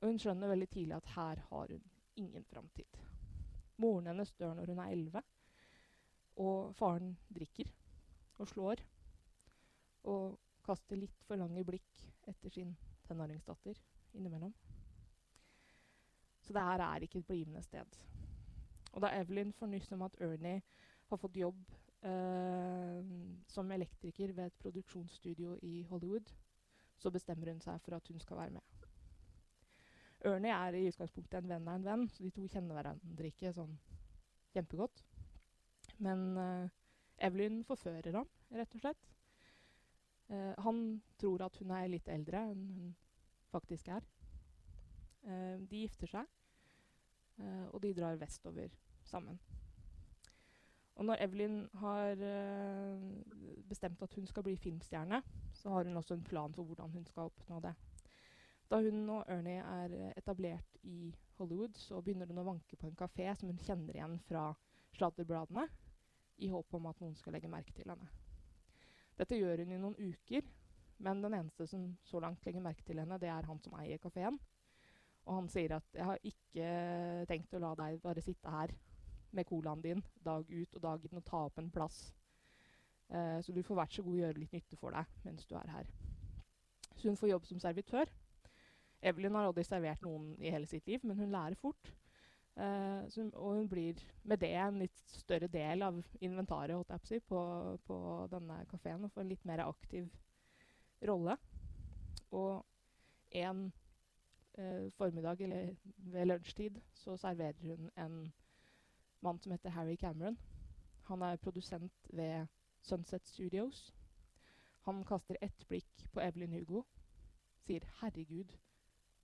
Og 0.00 0.10
hun 0.10 0.18
skjønner 0.20 0.50
veldig 0.52 0.68
tidlig 0.68 0.96
at 0.96 1.12
her 1.14 1.42
har 1.48 1.72
hun 1.72 1.84
ingen 2.16 2.44
framtid. 2.44 2.98
Moren 3.76 4.06
hennes 4.10 4.32
dør 4.32 4.54
når 4.54 4.72
hun 4.72 4.78
er 4.78 4.92
11, 4.92 5.22
og 6.36 6.74
faren 6.76 7.16
drikker 7.34 7.70
og 8.38 8.48
slår. 8.48 8.82
Og 10.04 10.38
kaster 10.66 10.98
litt 10.98 11.24
for 11.26 11.38
lange 11.40 11.64
blikk 11.64 12.02
etter 12.26 12.52
sin 12.52 12.74
tenåringsdatter 13.06 13.78
innimellom. 14.16 14.54
Så 16.42 16.54
det 16.54 16.62
her 16.62 16.82
er 16.84 17.02
ikke 17.02 17.18
et 17.18 17.26
blivende 17.26 17.62
sted. 17.62 17.98
Og 18.92 19.02
da 19.02 19.12
Evelyn 19.12 19.52
får 19.52 19.70
nyss 19.70 19.92
om 19.92 20.02
at 20.06 20.16
Ernie 20.24 20.62
har 21.10 21.20
fått 21.20 21.36
jobb 21.36 21.58
eh, 22.06 23.10
som 23.50 23.72
elektriker 23.72 24.32
ved 24.32 24.46
et 24.46 24.60
produksjonsstudio 24.62 25.58
i 25.62 25.82
Hollywood, 25.90 26.32
så 26.98 27.12
bestemmer 27.12 27.52
hun 27.52 27.60
seg 27.64 27.80
for 27.84 27.96
at 27.96 28.08
hun 28.10 28.20
skal 28.22 28.40
være 28.40 28.56
med. 28.56 28.76
Ernie 30.26 30.54
er 30.54 30.74
i 30.74 30.86
utgangspunktet 30.88 31.38
en 31.38 31.50
venn 31.50 31.68
av 31.68 31.76
en 31.78 31.86
venn, 31.86 32.06
så 32.10 32.24
de 32.24 32.32
to 32.34 32.46
kjenner 32.50 32.74
hverandre 32.78 33.30
ikke 33.30 33.52
sånn 33.54 33.76
kjempegodt. 34.54 35.02
Men 36.02 36.24
uh, 36.36 36.72
Evelyn 37.22 37.62
forfører 37.68 38.16
ham, 38.16 38.30
rett 38.56 38.74
og 38.74 38.82
slett. 38.82 39.12
Uh, 40.30 40.54
han 40.64 40.80
tror 41.20 41.46
at 41.46 41.60
hun 41.60 41.74
er 41.76 41.92
litt 41.92 42.08
eldre 42.12 42.42
enn 42.50 42.64
hun 42.78 42.94
faktisk 43.52 43.92
er. 43.94 44.06
Uh, 45.26 45.62
de 45.62 45.84
gifter 45.84 46.16
seg, 46.16 46.32
og 47.36 47.82
de 47.84 47.90
drar 47.92 48.16
vestover 48.16 48.72
sammen. 49.04 49.36
Og 50.96 51.04
når 51.04 51.20
Evelyn 51.20 51.58
har 51.76 52.22
eh, 52.24 53.00
bestemt 53.68 54.02
at 54.02 54.14
hun 54.16 54.26
skal 54.26 54.42
bli 54.46 54.56
filmstjerne, 54.56 55.20
så 55.52 55.70
har 55.74 55.84
hun 55.84 55.96
også 55.96 56.14
en 56.14 56.24
plan 56.24 56.54
for 56.54 56.64
hvordan 56.64 56.90
hun 56.90 57.04
skal 57.04 57.28
oppnå 57.28 57.60
det. 57.60 57.74
Da 58.70 58.80
hun 58.82 59.10
og 59.10 59.24
Ernie 59.28 59.60
er 59.60 60.12
etablert 60.16 60.78
i 60.82 61.14
Hollywood, 61.38 61.76
så 61.76 62.00
begynner 62.00 62.26
hun 62.26 62.40
å 62.40 62.46
vanke 62.48 62.78
på 62.80 62.88
en 62.88 62.96
kafé 62.96 63.28
som 63.36 63.52
hun 63.52 63.60
kjenner 63.60 63.94
igjen 63.94 64.16
fra 64.26 64.48
sladderbladene, 64.96 65.68
i 66.38 66.48
håp 66.52 66.74
om 66.74 66.88
at 66.90 66.98
noen 67.00 67.14
skal 67.16 67.36
legge 67.36 67.48
merke 67.48 67.72
til 67.76 67.88
henne. 67.92 68.08
Dette 69.16 69.36
gjør 69.36 69.62
hun 69.62 69.72
i 69.72 69.78
noen 69.80 69.96
uker, 70.00 70.48
men 71.04 71.22
den 71.22 71.36
eneste 71.36 71.68
som 71.68 71.86
så 72.08 72.20
langt 72.24 72.44
legger 72.44 72.64
merke 72.64 72.84
til 72.84 72.98
henne, 73.00 73.20
det 73.20 73.28
er 73.32 73.48
han 73.48 73.60
som 73.60 73.76
eier 73.80 74.00
kafeen. 74.00 74.40
Og 75.26 75.40
han 75.40 75.48
sier 75.48 75.76
at 75.76 75.86
'jeg 75.92 76.04
har 76.04 76.18
ikke 76.22 77.26
tenkt 77.28 77.54
å 77.54 77.60
la 77.60 77.74
deg 77.74 78.00
bare 78.02 78.22
sitte 78.22 78.50
her 78.50 78.72
med 79.30 79.46
colaen 79.48 79.82
din 79.82 80.02
dag 80.24 80.46
ut 80.50 80.76
og 80.76 80.82
dag 80.82 81.04
inn 81.06 81.18
og 81.20 81.26
ta 81.26 81.42
opp 81.48 81.58
en 81.58 81.70
plass. 81.70 82.12
Eh, 83.08 83.38
så 83.42 83.52
du 83.52 83.62
får 83.62 83.80
vært 83.80 83.96
så 83.96 84.04
god 84.06 84.16
å 84.16 84.22
gjøre 84.24 84.42
litt 84.42 84.54
nytte 84.56 84.78
for 84.80 84.96
deg 84.96 85.26
mens 85.26 85.46
du 85.46 85.54
er 85.58 85.70
her. 85.70 85.90
Så 86.96 87.08
hun 87.08 87.18
får 87.18 87.30
jobb 87.34 87.46
som 87.46 87.60
servitør. 87.62 88.10
Evelyn 89.06 89.36
har 89.36 89.46
aldri 89.46 89.64
servert 89.66 90.02
noen 90.02 90.32
i 90.40 90.50
hele 90.50 90.66
sitt 90.66 90.86
liv, 90.88 91.02
men 91.04 91.18
hun 91.20 91.32
lærer 91.34 91.58
fort. 91.60 91.92
Uh, 92.56 93.04
så, 93.12 93.26
og 93.36 93.58
hun 93.58 93.66
blir 93.68 93.98
med 94.24 94.40
det 94.40 94.54
en 94.56 94.78
litt 94.80 95.02
større 95.12 95.48
del 95.52 95.84
av 95.84 95.98
inventaret 96.24 96.94
si, 97.04 97.18
på, 97.20 97.40
på 97.84 97.96
denne 98.32 98.62
kafeen 98.70 99.04
og 99.04 99.12
får 99.12 99.26
en 99.26 99.32
litt 99.34 99.44
mer 99.44 99.60
aktiv 99.66 100.08
rolle. 101.04 101.36
Og 102.32 102.64
en 103.36 103.66
uh, 104.56 104.88
formiddag 104.96 105.44
eller 105.44 105.76
ved 105.98 106.30
lunsjtid 106.30 106.80
så 106.96 107.18
serverer 107.20 107.60
hun 107.60 107.90
en 108.00 108.18
mann 109.26 109.40
som 109.42 109.52
heter 109.52 109.74
Harry 109.74 109.96
Cameron. 110.00 110.38
Han 111.10 111.22
er 111.22 111.36
produsent 111.42 112.10
ved 112.10 112.46
Sunset 112.82 113.26
Studios. 113.26 113.94
Han 114.86 115.04
kaster 115.04 115.36
ett 115.42 115.66
blikk 115.68 116.06
på 116.14 116.22
Evelyn 116.22 116.52
Hugo, 116.52 116.82
sier 117.66 117.86
'herregud', 118.00 118.58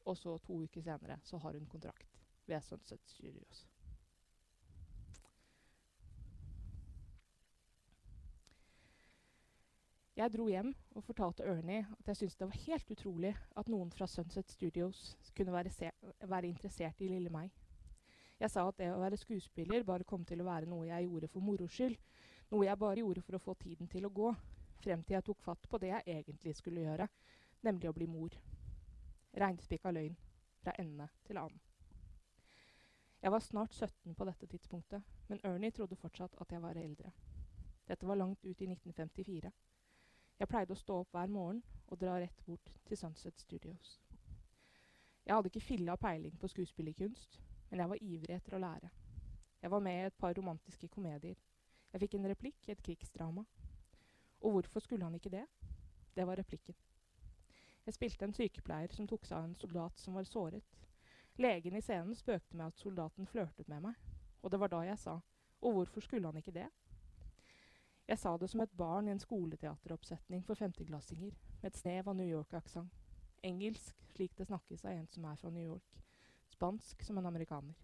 og 0.05 0.17
så 0.17 0.39
to 0.39 0.63
uker 0.63 0.83
senere 0.83 1.21
så 1.23 1.39
har 1.39 1.53
hun 1.53 1.67
kontrakt 1.67 2.19
ved 2.47 2.61
Sunset 2.61 3.01
Studios. 3.07 3.69
Jeg 10.17 10.33
dro 10.33 10.49
hjem 10.49 10.75
og 10.91 11.05
fortalte 11.05 11.43
Ernie 11.43 11.87
at 11.99 12.09
jeg 12.09 12.17
syntes 12.17 12.37
det 12.37 12.47
var 12.47 12.59
helt 12.67 12.91
utrolig 12.91 13.37
at 13.57 13.69
noen 13.69 13.91
fra 13.91 14.07
Sunset 14.07 14.51
Studios 14.51 15.17
kunne 15.37 15.53
være, 15.53 15.91
være, 16.21 16.47
interessert 16.47 17.01
i 17.01 17.09
lille 17.09 17.31
meg. 17.31 17.49
Jeg 18.43 18.51
sa 18.51 18.65
at 18.67 18.79
det 18.81 18.89
å 18.91 18.99
være 18.99 19.21
skuespiller 19.21 19.85
bare 19.87 20.03
kom 20.03 20.25
til 20.27 20.41
å 20.43 20.49
være 20.49 20.67
noe 20.67 20.89
jeg 20.89 21.07
gjorde 21.07 21.29
for 21.31 21.47
moro 21.47 21.69
skyld. 21.71 21.95
Noe 22.51 22.67
jeg 22.67 22.79
bare 22.81 22.99
gjorde 22.99 23.23
for 23.23 23.39
å 23.39 23.41
få 23.45 23.55
tiden 23.61 23.87
til 23.89 24.09
å 24.09 24.11
gå, 24.11 24.33
frem 24.83 25.05
til 25.07 25.15
jeg 25.15 25.25
tok 25.29 25.45
fatt 25.45 25.69
på 25.71 25.79
det 25.79 25.93
jeg 25.93 26.17
egentlig 26.17 26.57
skulle 26.59 26.83
gjøre, 26.83 27.07
nemlig 27.63 27.89
å 27.89 27.95
bli 27.95 28.09
mor. 28.11 28.35
Reinspikka 29.39 29.93
løgn 29.95 30.17
fra 30.59 30.75
ende 30.83 31.07
til 31.29 31.39
annen. 31.39 31.61
Jeg 33.23 33.31
var 33.31 33.47
snart 33.47 33.79
17 33.79 34.19
på 34.19 34.27
dette 34.27 34.51
tidspunktet, 34.51 35.07
men 35.31 35.41
Ernie 35.47 35.71
trodde 35.71 35.97
fortsatt 35.97 36.35
at 36.43 36.51
jeg 36.51 36.63
var 36.67 36.83
eldre. 36.83 37.15
Dette 37.87 38.11
var 38.11 38.19
langt 38.19 38.43
ut 38.43 38.59
i 38.59 38.67
1954. 38.67 39.53
Jeg 40.43 40.51
pleide 40.51 40.75
å 40.75 40.83
stå 40.83 40.99
opp 41.05 41.15
hver 41.15 41.31
morgen 41.31 41.63
og 41.87 42.03
dra 42.03 42.19
rett 42.19 42.43
bort 42.45 42.75
til 42.89 42.99
Sunset 42.99 43.39
Studios. 43.39 44.01
Jeg 45.23 45.37
hadde 45.37 45.53
ikke 45.53 45.63
filla 45.63 45.95
peiling 45.95 46.35
på 46.43 46.51
skuespillerkunst, 46.51 47.39
men 47.73 47.81
jeg 47.81 47.89
var 47.89 48.05
ivrig 48.05 48.37
etter 48.37 48.59
å 48.59 48.61
lære. 48.61 48.91
Jeg 49.65 49.73
var 49.73 49.81
med 49.81 49.97
i 49.97 50.07
et 50.11 50.19
par 50.21 50.37
romantiske 50.37 50.91
komedier. 50.93 51.41
Jeg 51.93 52.05
fikk 52.05 52.19
en 52.19 52.29
replikk 52.29 52.69
i 52.69 52.75
et 52.75 52.83
krigsdrama. 52.85 53.47
Og 54.45 54.59
hvorfor 54.59 54.85
skulle 54.85 55.09
han 55.09 55.17
ikke 55.17 55.33
det? 55.33 55.47
Det 56.13 56.27
var 56.29 56.37
replikken. 56.37 56.77
Jeg 57.87 57.97
spilte 57.97 58.29
en 58.29 58.37
sykepleier 58.37 58.93
som 58.93 59.09
tok 59.09 59.25
seg 59.25 59.39
av 59.39 59.49
en 59.49 59.57
soldat 59.57 60.05
som 60.05 60.21
var 60.21 60.29
såret. 60.29 60.79
Legen 61.41 61.81
i 61.81 61.81
scenen 61.81 62.15
spøkte 62.15 62.61
med 62.61 62.69
at 62.69 62.85
soldaten 62.85 63.27
flørtet 63.27 63.73
med 63.73 63.89
meg, 63.89 63.97
og 64.43 64.53
det 64.53 64.61
var 64.61 64.71
da 64.71 64.85
jeg 64.85 65.01
sa 65.01 65.17
og 65.63 65.73
hvorfor 65.73 66.01
skulle 66.01 66.27
han 66.27 66.37
ikke 66.37 66.53
det? 66.53 66.69
Jeg 68.09 68.19
sa 68.19 68.37
det 68.37 68.51
som 68.51 68.61
et 68.61 68.77
barn 68.77 69.09
i 69.09 69.11
en 69.11 69.21
skoleteateroppsetning 69.21 70.45
for 70.45 70.55
femteklassinger, 70.55 71.31
med 71.63 71.71
et 71.71 71.77
snev 71.79 72.09
av 72.09 72.17
New 72.17 72.27
York-aksent. 72.27 72.91
Engelsk 73.43 73.97
slik 74.11 74.39
det 74.39 74.47
snakkes 74.47 74.85
av 74.85 74.91
en 74.91 75.07
som 75.09 75.25
er 75.25 75.37
fra 75.37 75.51
New 75.51 75.65
York. 75.65 76.03
Spansk 76.63 77.03
som 77.03 77.19
en 77.19 77.27
amerikaner. 77.27 77.75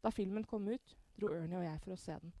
Da 0.00 0.10
filmen 0.10 0.44
kom 0.44 0.68
ut, 0.68 0.96
dro 1.14 1.28
Ernie 1.30 1.60
og 1.60 1.62
jeg 1.62 1.78
for 1.84 1.94
å 1.94 1.98
se 2.02 2.16
den. 2.18 2.32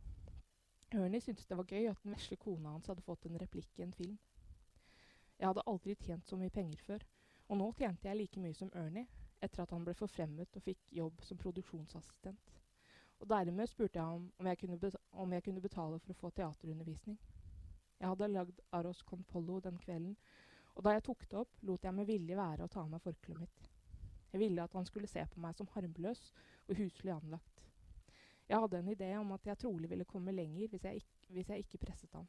Ernie 0.90 1.20
syntes 1.22 1.46
det 1.46 1.58
var 1.60 1.68
gøy 1.70 1.84
at 1.86 2.00
den 2.02 2.16
vesle 2.16 2.34
kona 2.42 2.72
hans 2.72 2.90
hadde 2.90 3.04
fått 3.06 3.28
en 3.28 3.38
replikk 3.38 3.78
i 3.78 3.84
en 3.84 3.92
film. 3.94 4.16
Jeg 5.38 5.46
hadde 5.46 5.62
aldri 5.70 5.94
tjent 6.00 6.26
så 6.26 6.38
mye 6.40 6.50
penger 6.50 6.82
før, 6.82 7.04
og 7.46 7.60
nå 7.60 7.68
tjente 7.78 8.08
jeg 8.08 8.18
like 8.18 8.42
mye 8.42 8.56
som 8.58 8.72
Ernie, 8.82 9.06
etter 9.38 9.62
at 9.62 9.76
han 9.76 9.86
ble 9.86 9.94
forfremmet 9.94 10.58
og 10.58 10.66
fikk 10.66 10.90
jobb 10.98 11.22
som 11.28 11.38
produksjonsassistent. 11.44 12.50
Og 13.20 13.30
dermed 13.36 13.70
spurte 13.70 14.02
jeg 14.02 14.18
om, 14.18 14.26
om, 14.34 14.50
jeg 14.50 14.92
om 15.12 15.38
jeg 15.38 15.46
kunne 15.46 15.64
betale 15.68 16.02
for 16.02 16.16
å 16.16 16.18
få 16.24 16.32
teaterundervisning. 16.40 17.20
Jeg 18.00 18.10
hadde 18.16 18.32
lagd 18.34 18.66
Aros 18.72 19.06
con 19.06 19.22
Pollo 19.30 19.62
den 19.62 19.78
kvelden, 19.78 20.18
og 20.74 20.82
da 20.82 20.98
jeg 20.98 21.06
tok 21.06 21.24
det 21.30 21.42
opp, 21.46 21.56
lot 21.62 21.86
jeg 21.86 21.98
med 22.02 22.10
vilje 22.10 22.42
være 22.42 22.66
å 22.66 22.74
ta 22.74 22.82
av 22.82 22.90
meg 22.90 23.06
forkleet 23.06 23.46
mitt. 23.46 23.72
Jeg 24.32 24.40
ville 24.40 24.62
at 24.62 24.72
han 24.72 24.86
skulle 24.86 25.10
se 25.10 25.24
på 25.32 25.40
meg 25.40 25.54
som 25.56 25.68
harmløs 25.74 26.32
og 26.68 26.76
huslig 26.76 27.12
anlagt. 27.12 27.62
Jeg 28.48 28.60
hadde 28.62 28.78
en 28.78 28.88
idé 28.92 29.08
om 29.18 29.32
at 29.32 29.46
jeg 29.46 29.58
trolig 29.58 29.90
ville 29.90 30.04
komme 30.04 30.32
lenger 30.32 30.68
hvis 30.68 30.84
jeg, 30.84 30.94
ikke, 31.02 31.32
hvis 31.34 31.48
jeg 31.48 31.58
ikke 31.58 31.78
presset 31.86 32.12
ham. 32.14 32.28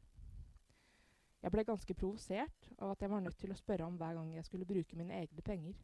Jeg 1.42 1.51
ble 1.54 1.63
ganske 1.63 1.94
provosert 1.94 2.72
av 2.80 2.92
at 2.92 3.01
jeg 3.01 3.12
var 3.12 3.22
nødt 3.22 3.38
til 3.38 3.54
å 3.54 3.60
spørre 3.60 3.86
ham 3.86 4.00
hver 4.00 4.18
gang 4.18 4.34
jeg 4.36 4.46
skulle 4.46 4.66
bruke 4.66 4.98
mine 4.98 5.13
egne 5.22 5.42
penger, 5.46 5.77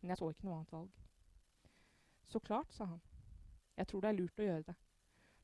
men 0.00 0.10
jeg 0.10 0.18
så 0.18 0.30
ikke 0.30 0.48
noe 0.48 0.56
annet 0.58 0.72
valg. 0.74 0.98
Så 2.28 2.42
klart, 2.44 2.72
sa 2.74 2.84
han. 2.84 3.00
Jeg 3.76 3.86
tror 3.86 4.02
det 4.02 4.10
er 4.10 4.18
lurt 4.18 4.42
å 4.42 4.48
gjøre 4.48 4.66
det. 4.66 4.74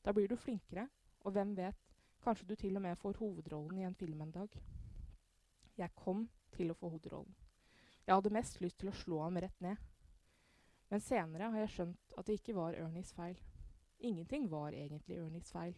Da 0.05 0.13
blir 0.13 0.27
du 0.29 0.35
flinkere, 0.35 0.89
og 1.23 1.33
hvem 1.33 1.55
vet, 1.57 1.95
kanskje 2.21 2.47
du 2.49 2.55
til 2.59 2.75
og 2.75 2.83
med 2.83 2.99
får 2.99 3.17
hovedrollen 3.21 3.79
i 3.79 3.87
en 3.87 3.95
film 3.95 4.21
en 4.21 4.35
dag. 4.35 4.59
Jeg 5.77 5.95
kom 5.95 6.27
til 6.53 6.71
å 6.71 6.77
få 6.77 6.91
hovedrollen. 6.91 7.33
Jeg 8.05 8.13
hadde 8.13 8.35
mest 8.35 8.59
lyst 8.61 8.77
til 8.79 8.91
å 8.91 8.97
slå 8.99 9.23
ham 9.23 9.39
rett 9.41 9.61
ned. 9.63 9.79
Men 10.89 11.01
senere 11.01 11.49
har 11.51 11.65
jeg 11.65 11.73
skjønt 11.73 12.17
at 12.17 12.27
det 12.27 12.39
ikke 12.39 12.55
var 12.57 12.77
Ernies 12.77 13.13
feil. 13.15 13.39
Ingenting 13.99 14.49
var 14.51 14.75
egentlig 14.75 15.17
Ernies 15.17 15.51
feil. 15.51 15.75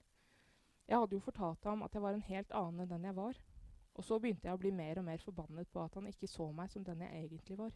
Jeg 0.87 0.99
hadde 0.99 1.15
jo 1.15 1.23
fortalt 1.23 1.63
ham 1.67 1.83
at 1.83 1.93
jeg 1.93 2.03
var 2.03 2.15
en 2.15 2.27
helt 2.27 2.51
annen 2.55 2.83
enn 2.83 2.91
den 2.91 3.07
jeg 3.09 3.15
var. 3.17 3.39
Og 3.97 4.05
så 4.05 4.19
begynte 4.21 4.47
jeg 4.47 4.55
å 4.55 4.61
bli 4.61 4.71
mer 4.71 4.99
og 5.01 5.07
mer 5.07 5.23
forbannet 5.23 5.69
på 5.73 5.81
at 5.81 5.95
han 5.97 6.07
ikke 6.07 6.29
så 6.29 6.51
meg 6.55 6.71
som 6.71 6.83
den 6.85 7.01
jeg 7.01 7.23
egentlig 7.23 7.57
var. 7.59 7.73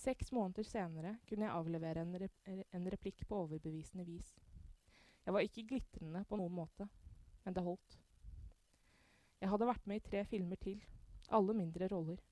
Seks 0.00 0.30
måneder 0.32 0.64
senere 0.64 1.16
kunne 1.28 1.48
jeg 1.48 1.56
avlevere 1.56 2.04
en, 2.04 2.14
rep 2.22 2.46
en 2.48 2.86
replikk 2.94 3.26
på 3.28 3.42
overbevisende 3.44 4.06
vis. 4.06 4.30
Jeg 5.26 5.34
var 5.34 5.44
ikke 5.44 5.66
glitrende 5.68 6.22
på 6.28 6.38
noen 6.40 6.54
måte, 6.56 6.86
men 7.44 7.56
det 7.56 7.64
holdt. 7.66 7.98
Jeg 9.40 9.50
hadde 9.50 9.68
vært 9.68 9.86
med 9.90 10.00
i 10.00 10.04
tre 10.06 10.22
filmer 10.28 10.60
til, 10.60 10.80
alle 11.28 11.56
mindre 11.56 11.88
roller. 11.92 12.22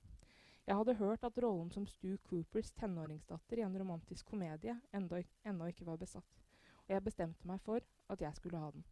Jeg 0.69 0.77
hadde 0.77 0.93
hørt 0.99 1.23
at 1.25 1.37
rollen 1.41 1.71
som 1.73 1.85
Stu 1.89 2.11
Coopers 2.29 2.69
tenåringsdatter 2.77 3.57
i 3.57 3.63
en 3.65 3.77
romantisk 3.81 4.27
komedie 4.29 4.75
ennå, 4.93 5.65
ikke 5.65 5.85
var 5.87 5.97
besatt, 5.97 6.43
og 6.85 6.91
jeg 6.93 7.01
bestemte 7.07 7.49
meg 7.49 7.57
for 7.65 7.81
at 8.13 8.21
jeg 8.21 8.37
skulle 8.37 8.59
ha 8.61 8.69
den. 8.75 8.83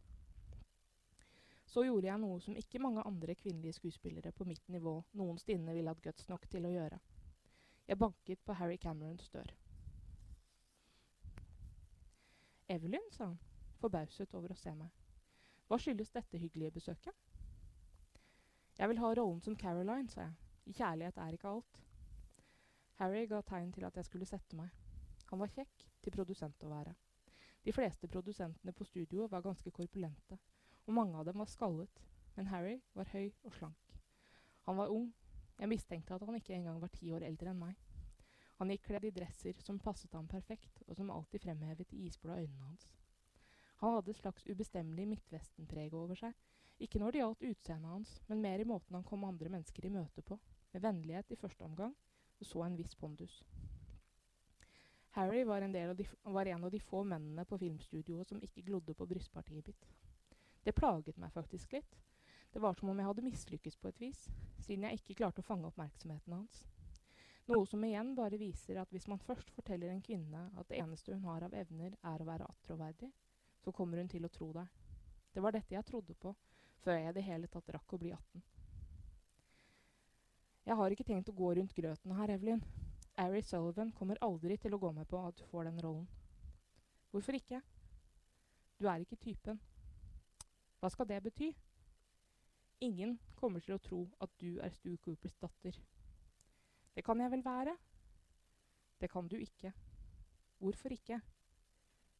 Så 1.70 1.84
gjorde 1.86 2.08
jeg 2.08 2.18
noe 2.18 2.40
som 2.42 2.56
ikke 2.58 2.80
mange 2.82 3.04
andre 3.06 3.36
kvinnelige 3.38 3.76
skuespillere 3.76 4.32
på 4.34 4.46
mitt 4.48 4.66
nivå 4.74 4.96
noensinne 5.20 5.76
ville 5.76 5.94
hatt 5.94 6.02
guts 6.02 6.26
nok 6.26 6.48
til 6.50 6.66
å 6.66 6.74
gjøre. 6.74 6.98
Jeg 7.86 8.00
banket 8.02 8.42
på 8.42 8.58
Harry 8.58 8.80
Camerons 8.82 9.30
dør. 9.30 9.54
Evelyn, 12.74 13.06
sa 13.14 13.30
han, 13.30 13.38
forbauset 13.78 14.34
over 14.34 14.50
å 14.50 14.58
se 14.58 14.74
meg. 14.74 14.90
Hva 15.70 15.78
skyldes 15.78 16.10
dette 16.10 16.42
hyggelige 16.42 16.74
besøket? 16.80 17.14
Jeg 18.74 18.90
vil 18.90 19.02
ha 19.04 19.14
rollen 19.14 19.40
som 19.46 19.54
Caroline, 19.54 20.10
sa 20.10 20.26
jeg. 20.26 20.47
Kjærlighet 20.68 21.16
er 21.16 21.32
ikke 21.32 21.48
alt. 21.48 21.82
Harry 22.98 23.26
ga 23.30 23.40
tegn 23.46 23.72
til 23.72 23.84
at 23.88 23.96
jeg 23.96 24.04
skulle 24.04 24.26
sette 24.28 24.56
meg. 24.56 24.68
Han 25.30 25.40
var 25.40 25.52
kjekk 25.52 25.86
til 26.02 26.12
produsent 26.12 26.64
å 26.64 26.72
være. 26.72 26.94
De 27.64 27.72
fleste 27.72 28.08
produsentene 28.08 28.72
på 28.72 28.84
studioet 28.84 29.30
var 29.32 29.44
ganske 29.44 29.70
korpulente, 29.70 30.38
og 30.86 30.94
mange 30.94 31.18
av 31.18 31.26
dem 31.28 31.38
var 31.40 31.50
skallet, 31.50 32.02
men 32.36 32.48
Harry 32.52 32.78
var 32.94 33.10
høy 33.12 33.30
og 33.44 33.54
slank. 33.54 33.96
Han 34.68 34.76
var 34.76 34.92
ung, 34.92 35.08
jeg 35.58 35.68
mistenkte 35.72 36.14
at 36.14 36.24
han 36.24 36.38
ikke 36.38 36.54
engang 36.54 36.80
var 36.80 36.92
ti 36.94 37.10
år 37.12 37.26
eldre 37.26 37.52
enn 37.52 37.60
meg. 37.60 37.74
Han 38.58 38.72
gikk 38.72 38.88
kledd 38.88 39.06
i 39.08 39.14
dresser 39.14 39.58
som 39.62 39.80
passet 39.82 40.14
ham 40.14 40.28
perfekt, 40.30 40.82
og 40.86 40.96
som 40.98 41.10
alltid 41.14 41.44
fremhevet 41.44 41.90
de 41.90 42.04
isblå 42.06 42.36
øynene 42.36 42.70
hans. 42.70 42.92
Han 43.82 43.94
hadde 43.94 44.10
et 44.10 44.20
slags 44.20 44.46
ubestemmelig 44.50 45.06
midtvestenpreg 45.12 45.94
over 45.94 46.18
seg, 46.18 46.34
ikke 46.82 46.98
når 47.02 47.14
det 47.14 47.20
gjaldt 47.22 47.44
utseendet 47.50 47.90
hans, 47.90 48.14
men 48.26 48.42
mer 48.42 48.62
i 48.62 48.66
måten 48.66 48.96
han 48.98 49.06
kom 49.06 49.26
andre 49.26 49.50
mennesker 49.54 49.86
i 49.86 49.92
møte 49.94 50.22
på, 50.26 50.38
med 50.72 50.82
vennlighet 50.82 51.32
i 51.32 51.38
første 51.40 51.64
omgang, 51.64 51.94
og 52.38 52.46
så 52.46 52.62
en 52.64 52.76
viss 52.78 52.94
pondus. 52.94 53.42
Harry 55.16 55.44
var 55.44 55.62
en, 55.62 55.72
de, 55.72 56.06
var 56.22 56.46
en, 56.46 56.64
av 56.64 56.70
de 56.70 56.80
få 56.80 57.02
mennene 57.04 57.44
på 57.44 57.58
filmstudioet 57.58 58.28
som 58.28 58.42
ikke 58.44 58.62
glodde 58.68 58.94
på 58.94 59.06
brystpartiet 59.08 59.66
mitt. 59.66 59.86
Det 60.62 60.76
plaget 60.76 61.18
meg 61.18 61.32
faktisk 61.32 61.72
litt. 61.72 61.96
Det 62.52 62.60
var 62.62 62.76
som 62.76 62.90
om 62.92 62.98
jeg 62.98 63.08
hadde 63.08 63.24
mislykkes 63.24 63.76
på 63.80 63.90
et 63.90 64.00
vis, 64.00 64.26
siden 64.64 64.86
jeg 64.86 65.00
ikke 65.00 65.16
klarte 65.22 65.42
å 65.42 65.46
fange 65.48 65.68
oppmerksomheten 65.68 66.36
hans. 66.36 66.62
Noe 67.48 67.64
som 67.66 67.84
igjen 67.84 68.12
bare 68.16 68.38
viser 68.40 68.76
at 68.80 68.90
hvis 68.92 69.08
man 69.08 69.20
først 69.24 69.50
forteller 69.56 69.88
en 69.92 70.04
kvinne 70.04 70.42
at 70.60 70.68
det 70.68 70.82
eneste 70.82 71.14
hun 71.14 71.24
har 71.24 71.46
av 71.46 71.56
evner, 71.56 71.96
er 72.04 72.20
å 72.22 72.28
være 72.28 72.48
attråverdig, 72.52 73.08
så 73.64 73.72
kommer 73.72 73.98
hun 73.98 74.10
til 74.12 74.28
å 74.28 74.32
tro 74.32 74.50
deg. 74.52 74.68
Det 75.32 75.42
var 75.44 75.56
dette 75.56 75.74
jeg 75.74 75.88
trodde 75.88 76.14
på, 76.14 76.34
før 76.84 77.00
jeg 77.00 77.10
i 77.10 77.16
det 77.16 77.24
hele 77.24 77.48
tatt 77.50 77.72
rakk 77.74 77.96
å 77.96 78.00
bli 78.00 78.12
18. 78.12 78.44
Jeg 80.68 80.76
har 80.76 80.92
ikke 80.92 81.04
tenkt 81.08 81.30
å 81.32 81.32
gå 81.32 81.54
rundt 81.56 81.70
grøten 81.72 82.12
her, 82.12 82.28
Evelyn, 82.34 82.58
Ari 83.16 83.40
Sullivan 83.40 83.88
kommer 83.96 84.18
aldri 84.20 84.58
til 84.60 84.74
å 84.76 84.78
gå 84.82 84.90
med 84.92 85.08
på 85.08 85.16
at 85.24 85.38
du 85.38 85.46
får 85.48 85.64
den 85.64 85.78
rollen. 85.80 86.02
Hvorfor 87.08 87.38
ikke? 87.38 87.62
Du 88.76 88.84
er 88.84 89.00
ikke 89.00 89.16
typen. 89.16 89.56
Hva 90.76 90.90
skal 90.92 91.08
det 91.08 91.22
bety? 91.24 91.48
Ingen 92.84 93.16
kommer 93.40 93.64
til 93.64 93.78
å 93.78 93.80
tro 93.80 94.02
at 94.20 94.34
du 94.42 94.58
er 94.60 94.74
Stu 94.76 94.90
Coopers 95.00 95.38
datter. 95.40 95.78
Det 96.92 97.04
kan 97.06 97.24
jeg 97.24 97.32
vel 97.32 97.44
være? 97.46 97.72
Det 99.00 99.08
kan 99.08 99.24
du 99.24 99.38
ikke. 99.40 99.72
Hvorfor 100.60 100.92
ikke? 100.92 101.22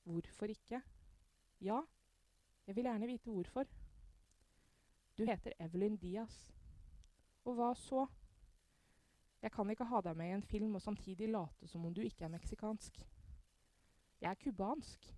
Hvorfor 0.09 0.49
ikke? 0.49 0.81
Ja, 1.61 1.83
jeg 2.65 2.81
vil 2.81 2.89
gjerne 2.89 3.13
vite 3.13 3.29
hvorfor. 3.29 3.69
Du 5.19 5.27
heter 5.29 5.53
Evelyn 5.61 6.01
Diaz. 6.01 6.47
Og 7.45 7.61
hva 7.61 7.75
så? 7.77 8.07
Jeg 9.43 9.53
kan 9.55 9.71
ikke 9.71 9.87
ha 9.87 10.01
deg 10.03 10.17
med 10.19 10.31
i 10.31 10.35
en 10.35 10.43
film 10.43 10.75
og 10.75 10.83
samtidig 10.83 11.29
late 11.31 11.69
som 11.71 11.85
om 11.87 11.95
du 11.95 12.01
ikke 12.03 12.25
er 12.27 12.33
meksikansk. 12.33 12.99
Jeg 14.21 14.31
er 14.31 14.41
cubansk. 14.43 15.15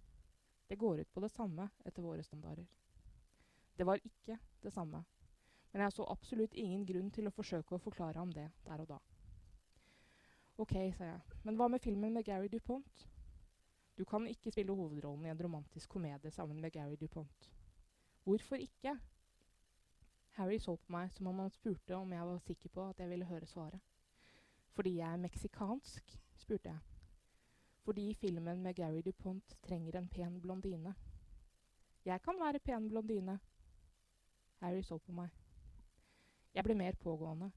Det 0.68 0.78
går 0.78 1.00
ut 1.00 1.12
på 1.12 1.20
det 1.20 1.30
samme 1.30 1.70
etter 1.84 2.04
våre 2.04 2.22
standarder. 2.22 2.66
Det 3.76 3.86
var 3.86 3.96
ikke 4.04 4.36
det 4.62 4.72
samme, 4.72 5.04
men 5.72 5.82
jeg 5.82 5.92
så 5.92 6.04
absolutt 6.12 6.54
ingen 6.54 6.84
grunn 6.86 7.08
til 7.10 7.26
å 7.26 7.32
forsøke 7.32 7.74
å 7.74 7.80
forklare 7.80 8.18
ham 8.20 8.32
det 8.32 8.50
der 8.66 8.82
og 8.82 8.90
da. 8.90 8.98
Ok, 10.60 10.74
sa 10.98 11.08
jeg, 11.08 11.38
men 11.42 11.56
hva 11.56 11.70
med 11.72 11.80
filmen 11.80 12.12
med 12.12 12.26
Gary 12.28 12.50
DuPont? 12.52 13.06
Du 13.96 14.04
kan 14.04 14.26
ikke 14.28 14.52
spille 14.52 14.76
hovedrollen 14.76 15.24
i 15.24 15.32
en 15.32 15.40
romantisk 15.40 15.88
komedie 15.96 16.30
sammen 16.30 16.60
med 16.60 16.72
Gary 16.72 16.98
DuPont. 17.00 17.48
Hvorfor 18.24 18.60
ikke? 18.60 18.98
Harry 20.36 20.58
så 20.60 20.76
på 20.76 20.92
meg 20.92 21.10
som 21.12 21.32
om 21.32 21.40
han 21.40 21.50
spurte 21.50 21.96
om 21.96 22.12
jeg 22.12 22.26
var 22.28 22.44
sikker 22.44 22.74
på 22.76 22.84
at 22.92 23.00
jeg 23.00 23.10
ville 23.10 23.28
høre 23.28 23.48
svaret. 23.48 23.80
Fordi 24.72 24.96
jeg 24.96 25.12
er 25.12 25.16
meksikansk? 25.16 26.18
spurte 26.36 26.68
jeg. 26.68 26.78
Fordi 27.84 28.14
filmen 28.14 28.62
med 28.62 28.74
Gary 28.74 29.02
DuPont 29.04 29.56
trenger 29.62 29.98
en 29.98 30.08
pen 30.08 30.40
blondine. 30.40 30.94
Jeg 32.04 32.22
kan 32.22 32.34
være 32.40 32.58
pen 32.58 32.88
blondine. 32.88 33.38
Harry 34.60 34.82
så 34.82 34.98
på 34.98 35.12
meg. 35.12 35.28
Jeg 36.54 36.64
ble 36.64 36.74
mer 36.74 36.96
pågående. 37.00 37.50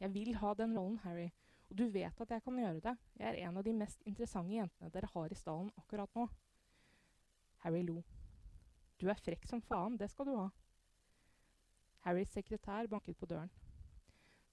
Jeg 0.00 0.14
vil 0.14 0.34
ha 0.34 0.54
den 0.54 0.78
rollen, 0.78 0.98
Harry, 0.98 1.28
og 1.70 1.78
du 1.78 1.88
vet 1.88 2.20
at 2.20 2.30
jeg 2.30 2.42
kan 2.42 2.58
gjøre 2.58 2.80
det. 2.80 2.96
Jeg 3.18 3.28
er 3.28 3.48
en 3.48 3.56
av 3.56 3.64
de 3.64 3.72
mest 3.72 4.02
interessante 4.06 4.54
jentene 4.56 4.90
dere 4.90 5.10
har 5.14 5.32
i 5.32 5.38
stallen 5.38 5.70
akkurat 5.78 6.14
nå. 6.14 6.26
Harry 7.64 7.82
lo. 7.82 8.02
Du 9.00 9.08
er 9.08 9.20
frekk 9.20 9.46
som 9.48 9.62
faen, 9.62 9.98
det 9.98 10.10
skal 10.10 10.26
du 10.28 10.36
ha. 10.36 10.48
Harrys 12.04 12.28
sekretær 12.36 12.86
banket 12.86 13.16
på 13.16 13.26
døren. 13.26 13.50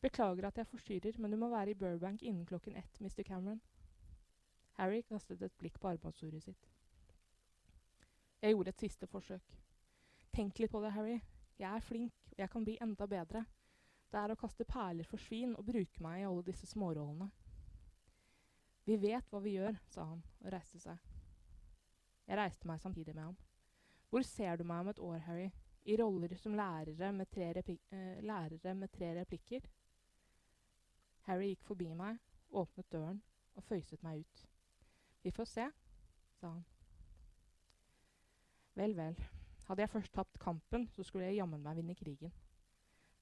Beklager 0.01 0.48
at 0.48 0.58
jeg 0.58 0.67
forstyrrer, 0.67 1.17
men 1.22 1.31
du 1.31 1.38
må 1.38 1.50
være 1.50 1.72
i 1.72 1.77
Burbank 1.77 2.24
innen 2.24 2.46
klokken 2.46 2.75
ett, 2.75 3.01
Mr. 3.01 3.24
Cameron. 3.24 3.62
Harry 4.79 5.01
kastet 5.05 5.41
et 5.41 5.58
blikk 5.60 5.77
på 5.79 5.91
arbeidsordet 5.91 6.41
sitt. 6.43 6.70
Jeg 8.42 8.55
gjorde 8.55 8.70
et 8.74 8.81
siste 8.81 9.07
forsøk. 9.07 9.57
Tenk 10.33 10.59
litt 10.59 10.72
på 10.72 10.81
det, 10.81 10.94
Harry. 10.96 11.20
Jeg 11.59 11.70
er 11.70 11.85
flink, 11.85 12.14
og 12.31 12.40
jeg 12.40 12.50
kan 12.50 12.66
bli 12.66 12.77
enda 12.81 13.05
bedre. 13.05 13.44
Det 14.11 14.20
er 14.20 14.33
å 14.33 14.40
kaste 14.40 14.66
perler 14.66 15.05
for 15.07 15.22
svin 15.22 15.53
og 15.55 15.68
bruke 15.68 16.01
meg 16.03 16.24
i 16.24 16.25
alle 16.27 16.44
disse 16.48 16.66
smårollene. 16.72 17.29
Vi 18.90 18.98
vet 18.98 19.29
hva 19.29 19.40
vi 19.44 19.53
gjør, 19.59 19.77
sa 19.94 20.07
han 20.09 20.24
og 20.42 20.50
reiste 20.51 20.81
seg. 20.81 20.98
Jeg 22.25 22.40
reiste 22.40 22.68
meg 22.68 22.81
samtidig 22.81 23.14
med 23.14 23.27
ham. 23.27 23.37
Hvor 24.09 24.25
ser 24.25 24.57
du 24.57 24.66
meg 24.66 24.81
om 24.81 24.90
et 24.92 25.03
år, 25.05 25.20
Harry? 25.27 25.51
I 25.85 25.96
roller 26.01 26.33
som 26.37 26.57
lærere 26.57 27.11
med 27.14 27.29
tre, 27.29 27.53
eh, 27.53 28.18
lærere 28.25 28.74
med 28.74 28.92
tre 28.92 29.14
replikker? 29.20 29.61
Harry 31.27 31.51
gikk 31.51 31.66
forbi 31.68 31.90
meg, 31.94 32.20
åpnet 32.51 32.92
døren 32.92 33.22
og 33.55 33.64
føyset 33.64 34.03
meg 34.03 34.24
ut. 34.24 34.46
Vi 35.24 35.31
får 35.31 35.50
se, 35.50 35.68
sa 36.40 36.53
han. 36.55 36.64
Vel, 38.75 38.96
vel. 38.98 39.18
Hadde 39.68 39.84
jeg 39.84 39.92
først 39.92 40.14
tapt 40.14 40.40
kampen, 40.40 40.88
så 40.90 41.03
skulle 41.03 41.27
jeg 41.27 41.38
jammen 41.42 41.62
meg 41.64 41.77
vinne 41.77 41.96
krigen. 41.96 42.34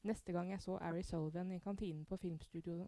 Neste 0.08 0.32
gang 0.32 0.52
jeg 0.54 0.62
så 0.64 0.78
Ari 0.80 1.04
Sullivan 1.04 1.52
i 1.52 1.60
kantinen 1.60 2.06
på 2.08 2.18
filmstudioet, 2.18 2.88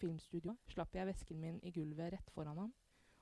filmstudio, 0.00 0.54
slapp 0.70 0.94
jeg 0.94 1.08
vesken 1.08 1.40
min 1.40 1.58
i 1.66 1.72
gulvet 1.74 2.12
rett 2.14 2.30
foran 2.30 2.58
ham, 2.58 2.70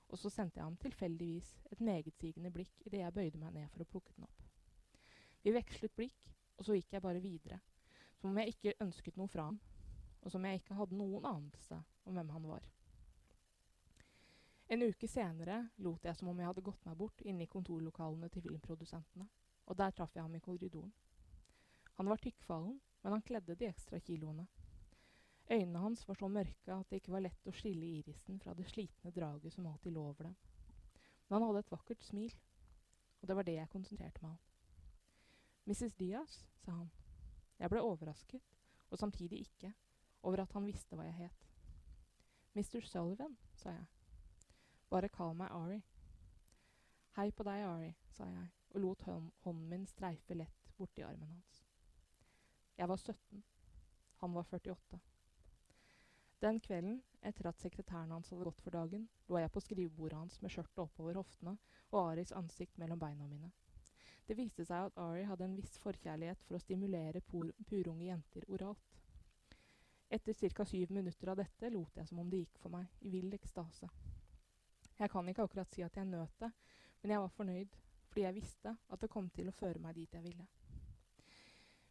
og 0.09 0.18
så 0.18 0.31
sendte 0.31 0.61
jeg 0.61 0.66
ham 0.66 0.77
tilfeldigvis 0.77 1.49
et 1.73 1.81
megetsigende 1.81 2.53
blikk 2.53 2.85
idet 2.87 3.01
jeg 3.01 3.14
bøyde 3.14 3.40
meg 3.40 3.55
ned 3.57 3.73
for 3.73 3.83
å 3.83 3.88
plukke 3.88 4.12
den 4.16 4.29
opp. 4.29 4.44
Vi 5.42 5.55
vekslet 5.55 5.97
blikk, 5.97 6.29
og 6.59 6.66
så 6.66 6.77
gikk 6.77 6.92
jeg 6.92 7.03
bare 7.03 7.23
videre, 7.25 7.61
som 8.21 8.31
om 8.31 8.38
jeg 8.42 8.55
ikke 8.55 8.77
ønsket 8.85 9.16
noe 9.16 9.31
fra 9.33 9.49
ham, 9.49 9.59
og 10.22 10.33
som 10.33 10.44
jeg 10.44 10.61
ikke 10.61 10.76
hadde 10.78 10.98
noen 10.98 11.26
anelse 11.28 11.78
om 12.04 12.18
hvem 12.18 12.31
han 12.35 12.48
var. 12.50 12.66
En 14.68 14.85
uke 14.85 15.09
senere 15.09 15.62
lot 15.81 16.04
jeg 16.04 16.16
som 16.18 16.28
om 16.28 16.40
jeg 16.40 16.48
hadde 16.50 16.64
gått 16.64 16.85
meg 16.85 16.96
bort 17.00 17.22
inne 17.24 17.46
i 17.46 17.50
kontorlokalene 17.50 18.28
til 18.28 18.44
filmprodusentene, 18.44 19.28
og 19.64 19.78
der 19.81 19.94
traff 19.96 20.16
jeg 20.16 20.24
ham 20.24 20.35
i 20.37 20.42
korridoren. 20.44 20.92
Han 21.96 22.11
var 22.12 22.20
tykkfallen, 22.20 22.76
men 23.02 23.14
han 23.14 23.24
kledde 23.24 23.57
de 23.57 23.68
ekstra 23.68 24.00
kiloene. 24.00 24.44
Øynene 25.50 25.81
hans 25.81 26.04
var 26.09 26.14
så 26.20 26.28
mørke 26.28 26.74
at 26.74 26.90
det 26.90 27.00
ikke 27.00 27.14
var 27.14 27.24
lett 27.24 27.48
å 27.48 27.54
skille 27.57 27.88
irisen 27.98 28.37
fra 28.42 28.52
det 28.54 28.68
slitne 28.68 29.12
draget 29.16 29.54
som 29.54 29.66
alltid 29.66 29.96
lå 29.96 30.04
over 30.11 30.28
dem. 30.28 30.37
Men 31.28 31.38
han 31.38 31.48
hadde 31.48 31.64
et 31.64 31.72
vakkert 31.72 32.04
smil, 32.04 32.35
og 33.20 33.28
det 33.28 33.37
var 33.37 33.48
det 33.48 33.57
jeg 33.57 33.72
konsentrerte 33.72 34.22
meg 34.22 34.35
om. 34.35 34.38
Mrs. 35.68 35.96
Diaz, 35.96 36.42
sa 36.61 36.76
han. 36.76 36.92
Jeg 37.59 37.72
ble 37.72 37.81
overrasket, 37.83 38.44
og 38.90 39.00
samtidig 39.00 39.40
ikke, 39.46 39.72
over 40.22 40.42
at 40.42 40.52
han 40.52 40.66
visste 40.66 40.96
hva 40.96 41.07
jeg 41.07 41.28
het. 41.28 41.48
Mr. 42.54 42.85
Sullivan, 42.87 43.37
sa 43.54 43.70
jeg. 43.76 43.87
Bare 44.90 45.09
kall 45.12 45.35
meg 45.37 45.52
Ari. 45.52 45.83
Hei 47.18 47.31
på 47.31 47.44
deg, 47.46 47.64
Ari, 47.66 47.92
sa 48.14 48.26
jeg 48.31 48.48
og 48.74 48.81
lot 48.81 49.02
hånden 49.02 49.68
min 49.68 49.87
streife 49.87 50.35
lett 50.37 50.72
borti 50.76 51.02
armen 51.02 51.31
hans. 51.31 51.62
Jeg 52.78 52.88
var 52.88 52.96
17. 52.96 53.44
Han 54.22 54.35
var 54.35 54.42
48. 54.42 54.98
Den 56.42 56.61
kvelden, 56.61 57.00
etter 57.22 57.48
at 57.48 57.59
sekretæren 57.59 58.12
hans 58.14 58.28
hadde 58.31 58.44
gått 58.46 58.61
for 58.62 58.70
dagen, 58.70 59.09
lå 59.28 59.40
jeg 59.40 59.50
på 59.50 59.62
skrivebordet 59.64 60.18
hans 60.18 60.37
med 60.42 60.54
skjørtet 60.54 60.85
oppover 60.85 61.18
hoftene 61.18 61.57
og 61.90 62.12
Aris 62.12 62.33
ansikt 62.33 62.78
mellom 62.78 63.00
beina 63.00 63.26
mine. 63.26 63.50
Det 64.28 64.37
viste 64.37 64.64
seg 64.68 64.90
at 64.90 65.00
Ari 65.00 65.24
hadde 65.26 65.48
en 65.48 65.57
viss 65.57 65.78
forkjærlighet 65.83 66.44
for 66.46 66.59
å 66.59 66.62
stimulere 66.62 67.24
purunge 67.24 68.04
jenter 68.04 68.44
oralt. 68.52 68.88
Etter 70.11 70.51
ca. 70.51 70.64
syv 70.64 70.90
minutter 70.90 71.29
av 71.29 71.37
dette 71.37 71.71
lot 71.71 71.97
jeg 71.97 72.09
som 72.09 72.18
om 72.23 72.31
det 72.31 72.44
gikk 72.44 72.61
for 72.62 72.73
meg, 72.73 72.87
i 73.05 73.11
vill 73.12 73.35
ekstase. 73.37 73.88
Jeg 74.99 75.11
kan 75.12 75.29
ikke 75.29 75.44
akkurat 75.44 75.75
si 75.75 75.85
at 75.85 75.97
jeg 75.97 76.09
nøt 76.09 76.40
det, 76.40 76.49
men 77.03 77.12
jeg 77.12 77.21
var 77.21 77.35
fornøyd, 77.35 77.77
fordi 78.09 78.25
jeg 78.25 78.35
visste 78.35 78.73
at 78.88 79.03
det 79.03 79.11
kom 79.12 79.29
til 79.31 79.51
å 79.51 79.55
føre 79.55 79.83
meg 79.85 79.94
dit 79.99 80.14
jeg 80.16 80.25
ville. 80.25 80.47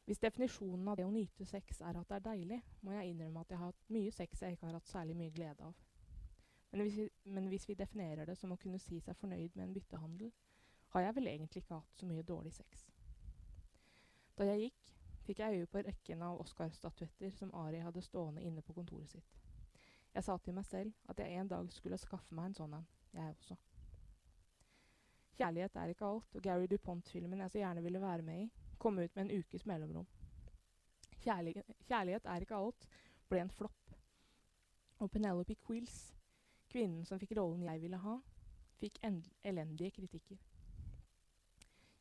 Hvis 0.08 0.24
definisjonen 0.24 0.88
av 0.88 0.98
det 0.98 1.06
å 1.06 1.12
nyte 1.12 1.46
sex 1.46 1.82
er 1.84 2.00
at 2.00 2.10
det 2.10 2.18
er 2.18 2.26
deilig, 2.30 2.58
må 2.82 2.96
jeg 2.96 3.12
innrømme 3.12 3.44
at 3.44 3.50
jeg 3.52 3.60
har 3.60 3.72
hatt 3.74 3.90
mye 3.94 4.12
sex 4.16 4.42
jeg 4.42 4.56
ikke 4.56 4.70
har 4.70 4.78
hatt 4.80 4.90
særlig 4.90 5.18
mye 5.20 5.34
glede 5.36 5.68
av. 5.68 5.74
Men 6.72 6.82
hvis, 6.82 6.98
vi, 6.98 7.08
men 7.36 7.48
hvis 7.52 7.68
vi 7.70 7.76
definerer 7.80 8.26
det 8.26 8.38
som 8.40 8.52
å 8.52 8.60
kunne 8.60 8.80
si 8.82 9.00
seg 9.04 9.18
fornøyd 9.20 9.56
med 9.56 9.68
en 9.68 9.74
byttehandel, 9.76 10.32
har 10.96 11.06
jeg 11.06 11.16
vel 11.20 11.28
egentlig 11.28 11.64
ikke 11.64 11.80
hatt 11.80 12.00
så 12.00 12.08
mye 12.08 12.26
dårlig 12.26 12.54
sex. 12.56 12.88
Da 14.38 14.48
jeg 14.48 14.68
gikk, 14.68 14.97
fikk 15.28 15.44
jeg 15.44 15.60
øye 15.60 15.68
på 15.72 15.84
rekken 15.84 16.22
av 16.24 16.40
Oscar-statuetter 16.42 17.34
som 17.36 17.54
Ari 17.56 17.82
hadde 17.84 18.04
stående 18.06 18.44
inne 18.48 18.64
på 18.64 18.76
kontoret 18.78 19.12
sitt. 19.12 19.40
Jeg 20.14 20.24
sa 20.24 20.38
til 20.42 20.56
meg 20.56 20.66
selv 20.66 21.12
at 21.12 21.20
jeg 21.20 21.36
en 21.38 21.50
dag 21.52 21.72
skulle 21.74 22.00
skaffe 22.00 22.36
meg 22.36 22.50
en 22.50 22.56
sånn 22.58 22.78
en, 22.78 22.86
jeg 23.14 23.34
også. 23.34 23.58
Kjærlighet 25.38 25.76
er 25.78 25.92
ikke 25.94 26.08
alt, 26.08 26.36
og 26.36 26.46
Gary 26.48 26.66
DuPont-filmen 26.72 27.44
jeg 27.44 27.54
så 27.54 27.60
gjerne 27.62 27.84
ville 27.86 28.02
være 28.02 28.26
med 28.26 28.46
i, 28.46 28.48
kom 28.82 28.98
ut 28.98 29.16
med 29.16 29.26
en 29.26 29.44
ukes 29.44 29.68
mellomrom. 29.70 30.08
Kjærlighet, 31.22 31.76
kjærlighet 31.90 32.26
er 32.26 32.46
ikke 32.46 32.58
alt 32.58 32.88
ble 33.30 33.44
en 33.44 33.54
flopp. 33.54 33.94
Og 34.98 35.12
Penelope 35.12 35.56
Quills, 35.68 36.16
kvinnen 36.72 37.06
som 37.06 37.20
fikk 37.22 37.36
rollen 37.38 37.68
jeg 37.68 37.84
ville 37.84 38.00
ha, 38.02 38.16
fikk 38.80 38.98
elendige 39.44 39.92
kritikker. 40.00 40.40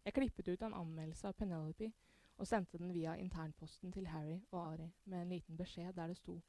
Jeg 0.07 0.15
klippet 0.15 0.49
ut 0.49 0.63
en 0.63 0.79
anmeldelse 0.79 1.29
av 1.29 1.37
Penelope 1.37 1.91
og 2.37 2.47
sendte 2.47 2.79
den 2.79 2.93
via 2.95 3.15
internposten 3.17 3.93
til 3.93 4.07
Harry 4.07 4.39
og 4.51 4.73
Ari 4.73 4.91
med 5.05 5.23
en 5.23 5.33
liten 5.33 5.57
beskjed 5.57 5.93
der 5.97 6.13
det 6.13 6.17
sto 6.17 6.41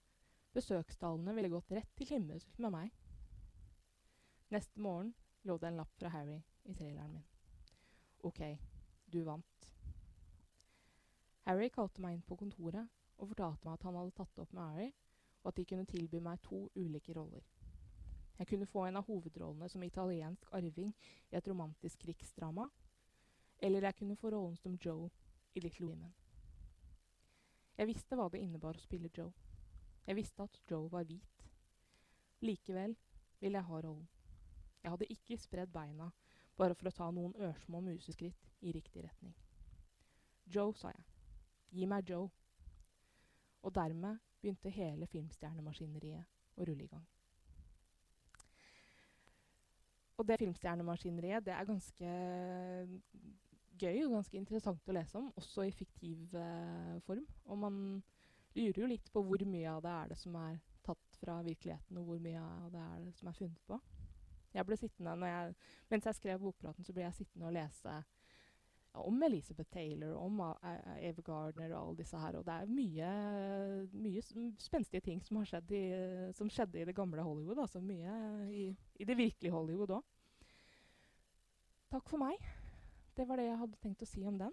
Besøkstallene 0.58 1.36
ville 1.36 1.52
gått 1.52 1.72
rett 1.76 1.90
til 2.00 2.08
himmels 2.10 2.48
med 2.58 2.72
meg. 2.74 2.94
Neste 4.50 4.82
morgen 4.82 5.12
lå 5.46 5.58
det 5.62 5.68
en 5.70 5.78
lapp 5.78 5.92
fra 6.00 6.10
Harry 6.10 6.40
i 6.66 6.74
traileren 6.74 7.12
min. 7.14 7.26
OK, 8.26 8.40
du 9.06 9.20
vant. 9.28 9.68
Harry 11.46 11.70
kalte 11.70 12.02
meg 12.02 12.16
inn 12.16 12.26
på 12.26 12.40
kontoret 12.40 12.88
og 13.18 13.30
fortalte 13.34 13.68
meg 13.68 13.78
at 13.78 13.86
han 13.86 14.00
hadde 14.00 14.16
tatt 14.18 14.34
det 14.34 14.44
opp 14.44 14.56
med 14.58 14.64
Ari, 14.64 14.88
og 15.44 15.52
at 15.52 15.60
de 15.60 15.68
kunne 15.70 15.86
tilby 15.92 16.24
meg 16.24 16.42
to 16.48 16.64
ulike 16.76 17.14
roller. 17.14 17.46
Jeg 18.40 18.50
kunne 18.50 18.70
få 18.70 18.88
en 18.88 18.98
av 19.00 19.06
hovedrollene 19.08 19.70
som 19.70 19.84
italiensk 19.84 20.50
arving 20.54 20.92
i 21.32 21.38
et 21.38 21.48
romantisk 21.48 22.02
krigsdrama, 22.02 22.68
eller 23.62 23.88
jeg 23.88 24.00
kunne 24.02 24.18
få 24.18 24.34
rollen 24.34 24.58
som 24.58 24.76
Joe 24.82 25.10
i 25.58 25.60
Little 25.60 25.90
Women. 25.90 26.14
Jeg 27.78 27.90
visste 27.90 28.18
hva 28.18 28.28
det 28.30 28.42
innebar 28.42 28.78
å 28.78 28.82
spille 28.82 29.10
Joe. 29.14 29.34
Jeg 30.06 30.18
visste 30.18 30.46
at 30.46 30.62
Joe 30.70 30.90
var 30.94 31.06
hvit. 31.10 31.44
Likevel 32.46 32.94
ville 33.42 33.58
jeg 33.58 33.70
ha 33.70 33.82
rollen. 33.82 34.08
Jeg 34.84 34.94
hadde 34.94 35.10
ikke 35.14 35.38
spredd 35.42 35.74
beina 35.74 36.12
bare 36.58 36.78
for 36.78 36.90
å 36.90 36.96
ta 36.96 37.10
noen 37.14 37.36
ørsmå 37.50 37.82
museskritt 37.86 38.48
i 38.62 38.74
riktig 38.74 39.04
retning. 39.04 39.34
Joe, 40.46 40.74
sa 40.78 40.94
jeg. 40.94 41.06
Gi 41.74 41.90
meg 41.90 42.10
Joe. 42.10 42.30
Og 43.66 43.74
dermed 43.76 44.22
begynte 44.42 44.72
hele 44.72 45.10
filmstjernemaskineriet 45.12 46.58
å 46.58 46.66
rulle 46.70 46.86
i 46.86 46.92
gang. 46.92 47.06
Og 50.18 50.26
det 50.26 50.40
filmstjernemaskineriet 50.42 51.46
det 51.46 51.54
er 51.54 51.68
ganske 51.68 52.14
gøy 53.80 54.04
og 54.06 54.18
ganske 54.18 54.40
interessant 54.40 54.90
å 54.90 54.96
lese 54.96 55.20
om, 55.20 55.30
også 55.40 55.68
i 55.68 55.74
fiktiv 55.76 56.36
eh, 56.38 56.98
form. 57.06 57.26
Og 57.48 57.62
man 57.62 57.80
lurer 58.58 58.82
jo 58.82 58.90
litt 58.90 59.12
på 59.14 59.24
hvor 59.24 59.44
mye 59.46 59.72
av 59.72 59.84
det 59.86 59.94
er 59.94 60.12
det 60.12 60.20
som 60.20 60.36
er 60.42 60.60
tatt 60.88 61.20
fra 61.22 61.40
virkeligheten, 61.46 62.00
og 62.00 62.12
hvor 62.12 62.22
mye 62.24 62.42
av 62.42 62.70
det 62.74 62.84
er 62.84 63.06
det 63.06 63.16
som 63.18 63.30
er 63.30 63.38
funnet 63.38 63.64
på. 63.70 63.80
Jeg 64.56 64.66
ble 64.66 64.78
sittende, 64.80 65.30
jeg, 65.30 65.58
Mens 65.92 66.08
jeg 66.08 66.18
skrev 66.18 66.40
bokpraten, 66.42 66.86
så 66.88 66.96
ble 66.96 67.06
jeg 67.06 67.20
sittende 67.20 67.50
og 67.50 67.58
lese 67.58 67.98
om 68.98 69.24
Elizabeth 69.24 69.70
Taylor, 69.70 70.16
om 70.18 70.40
Eve 70.98 71.22
Gardner 71.22 71.74
og 71.76 71.80
alle 71.82 71.98
disse 72.00 72.18
her. 72.18 72.40
Og 72.40 72.46
det 72.48 72.54
er 72.56 72.72
mye, 72.72 73.10
mye 73.94 74.24
spenstige 74.58 75.04
ting 75.06 75.22
som, 75.22 75.38
har 75.38 75.52
skjedd 75.52 75.74
i, 75.78 75.84
som 76.34 76.50
skjedde 76.50 76.82
i 76.82 76.88
det 76.88 76.96
gamle 76.98 77.22
Hollywood. 77.22 77.62
Altså 77.62 77.84
mye 77.84 78.16
i, 78.50 78.70
i 78.98 79.08
det 79.08 79.18
virkelige 79.20 79.54
Hollywood 79.54 80.00
òg. 80.00 80.14
Takk 81.94 82.10
for 82.10 82.20
meg. 82.20 82.42
Det 83.18 83.26
var 83.28 83.36
det 83.36 83.48
jeg 83.48 83.58
hadde 83.58 83.78
tenkt 83.82 84.04
å 84.06 84.08
si 84.08 84.22
om 84.30 84.36
den. 84.38 84.52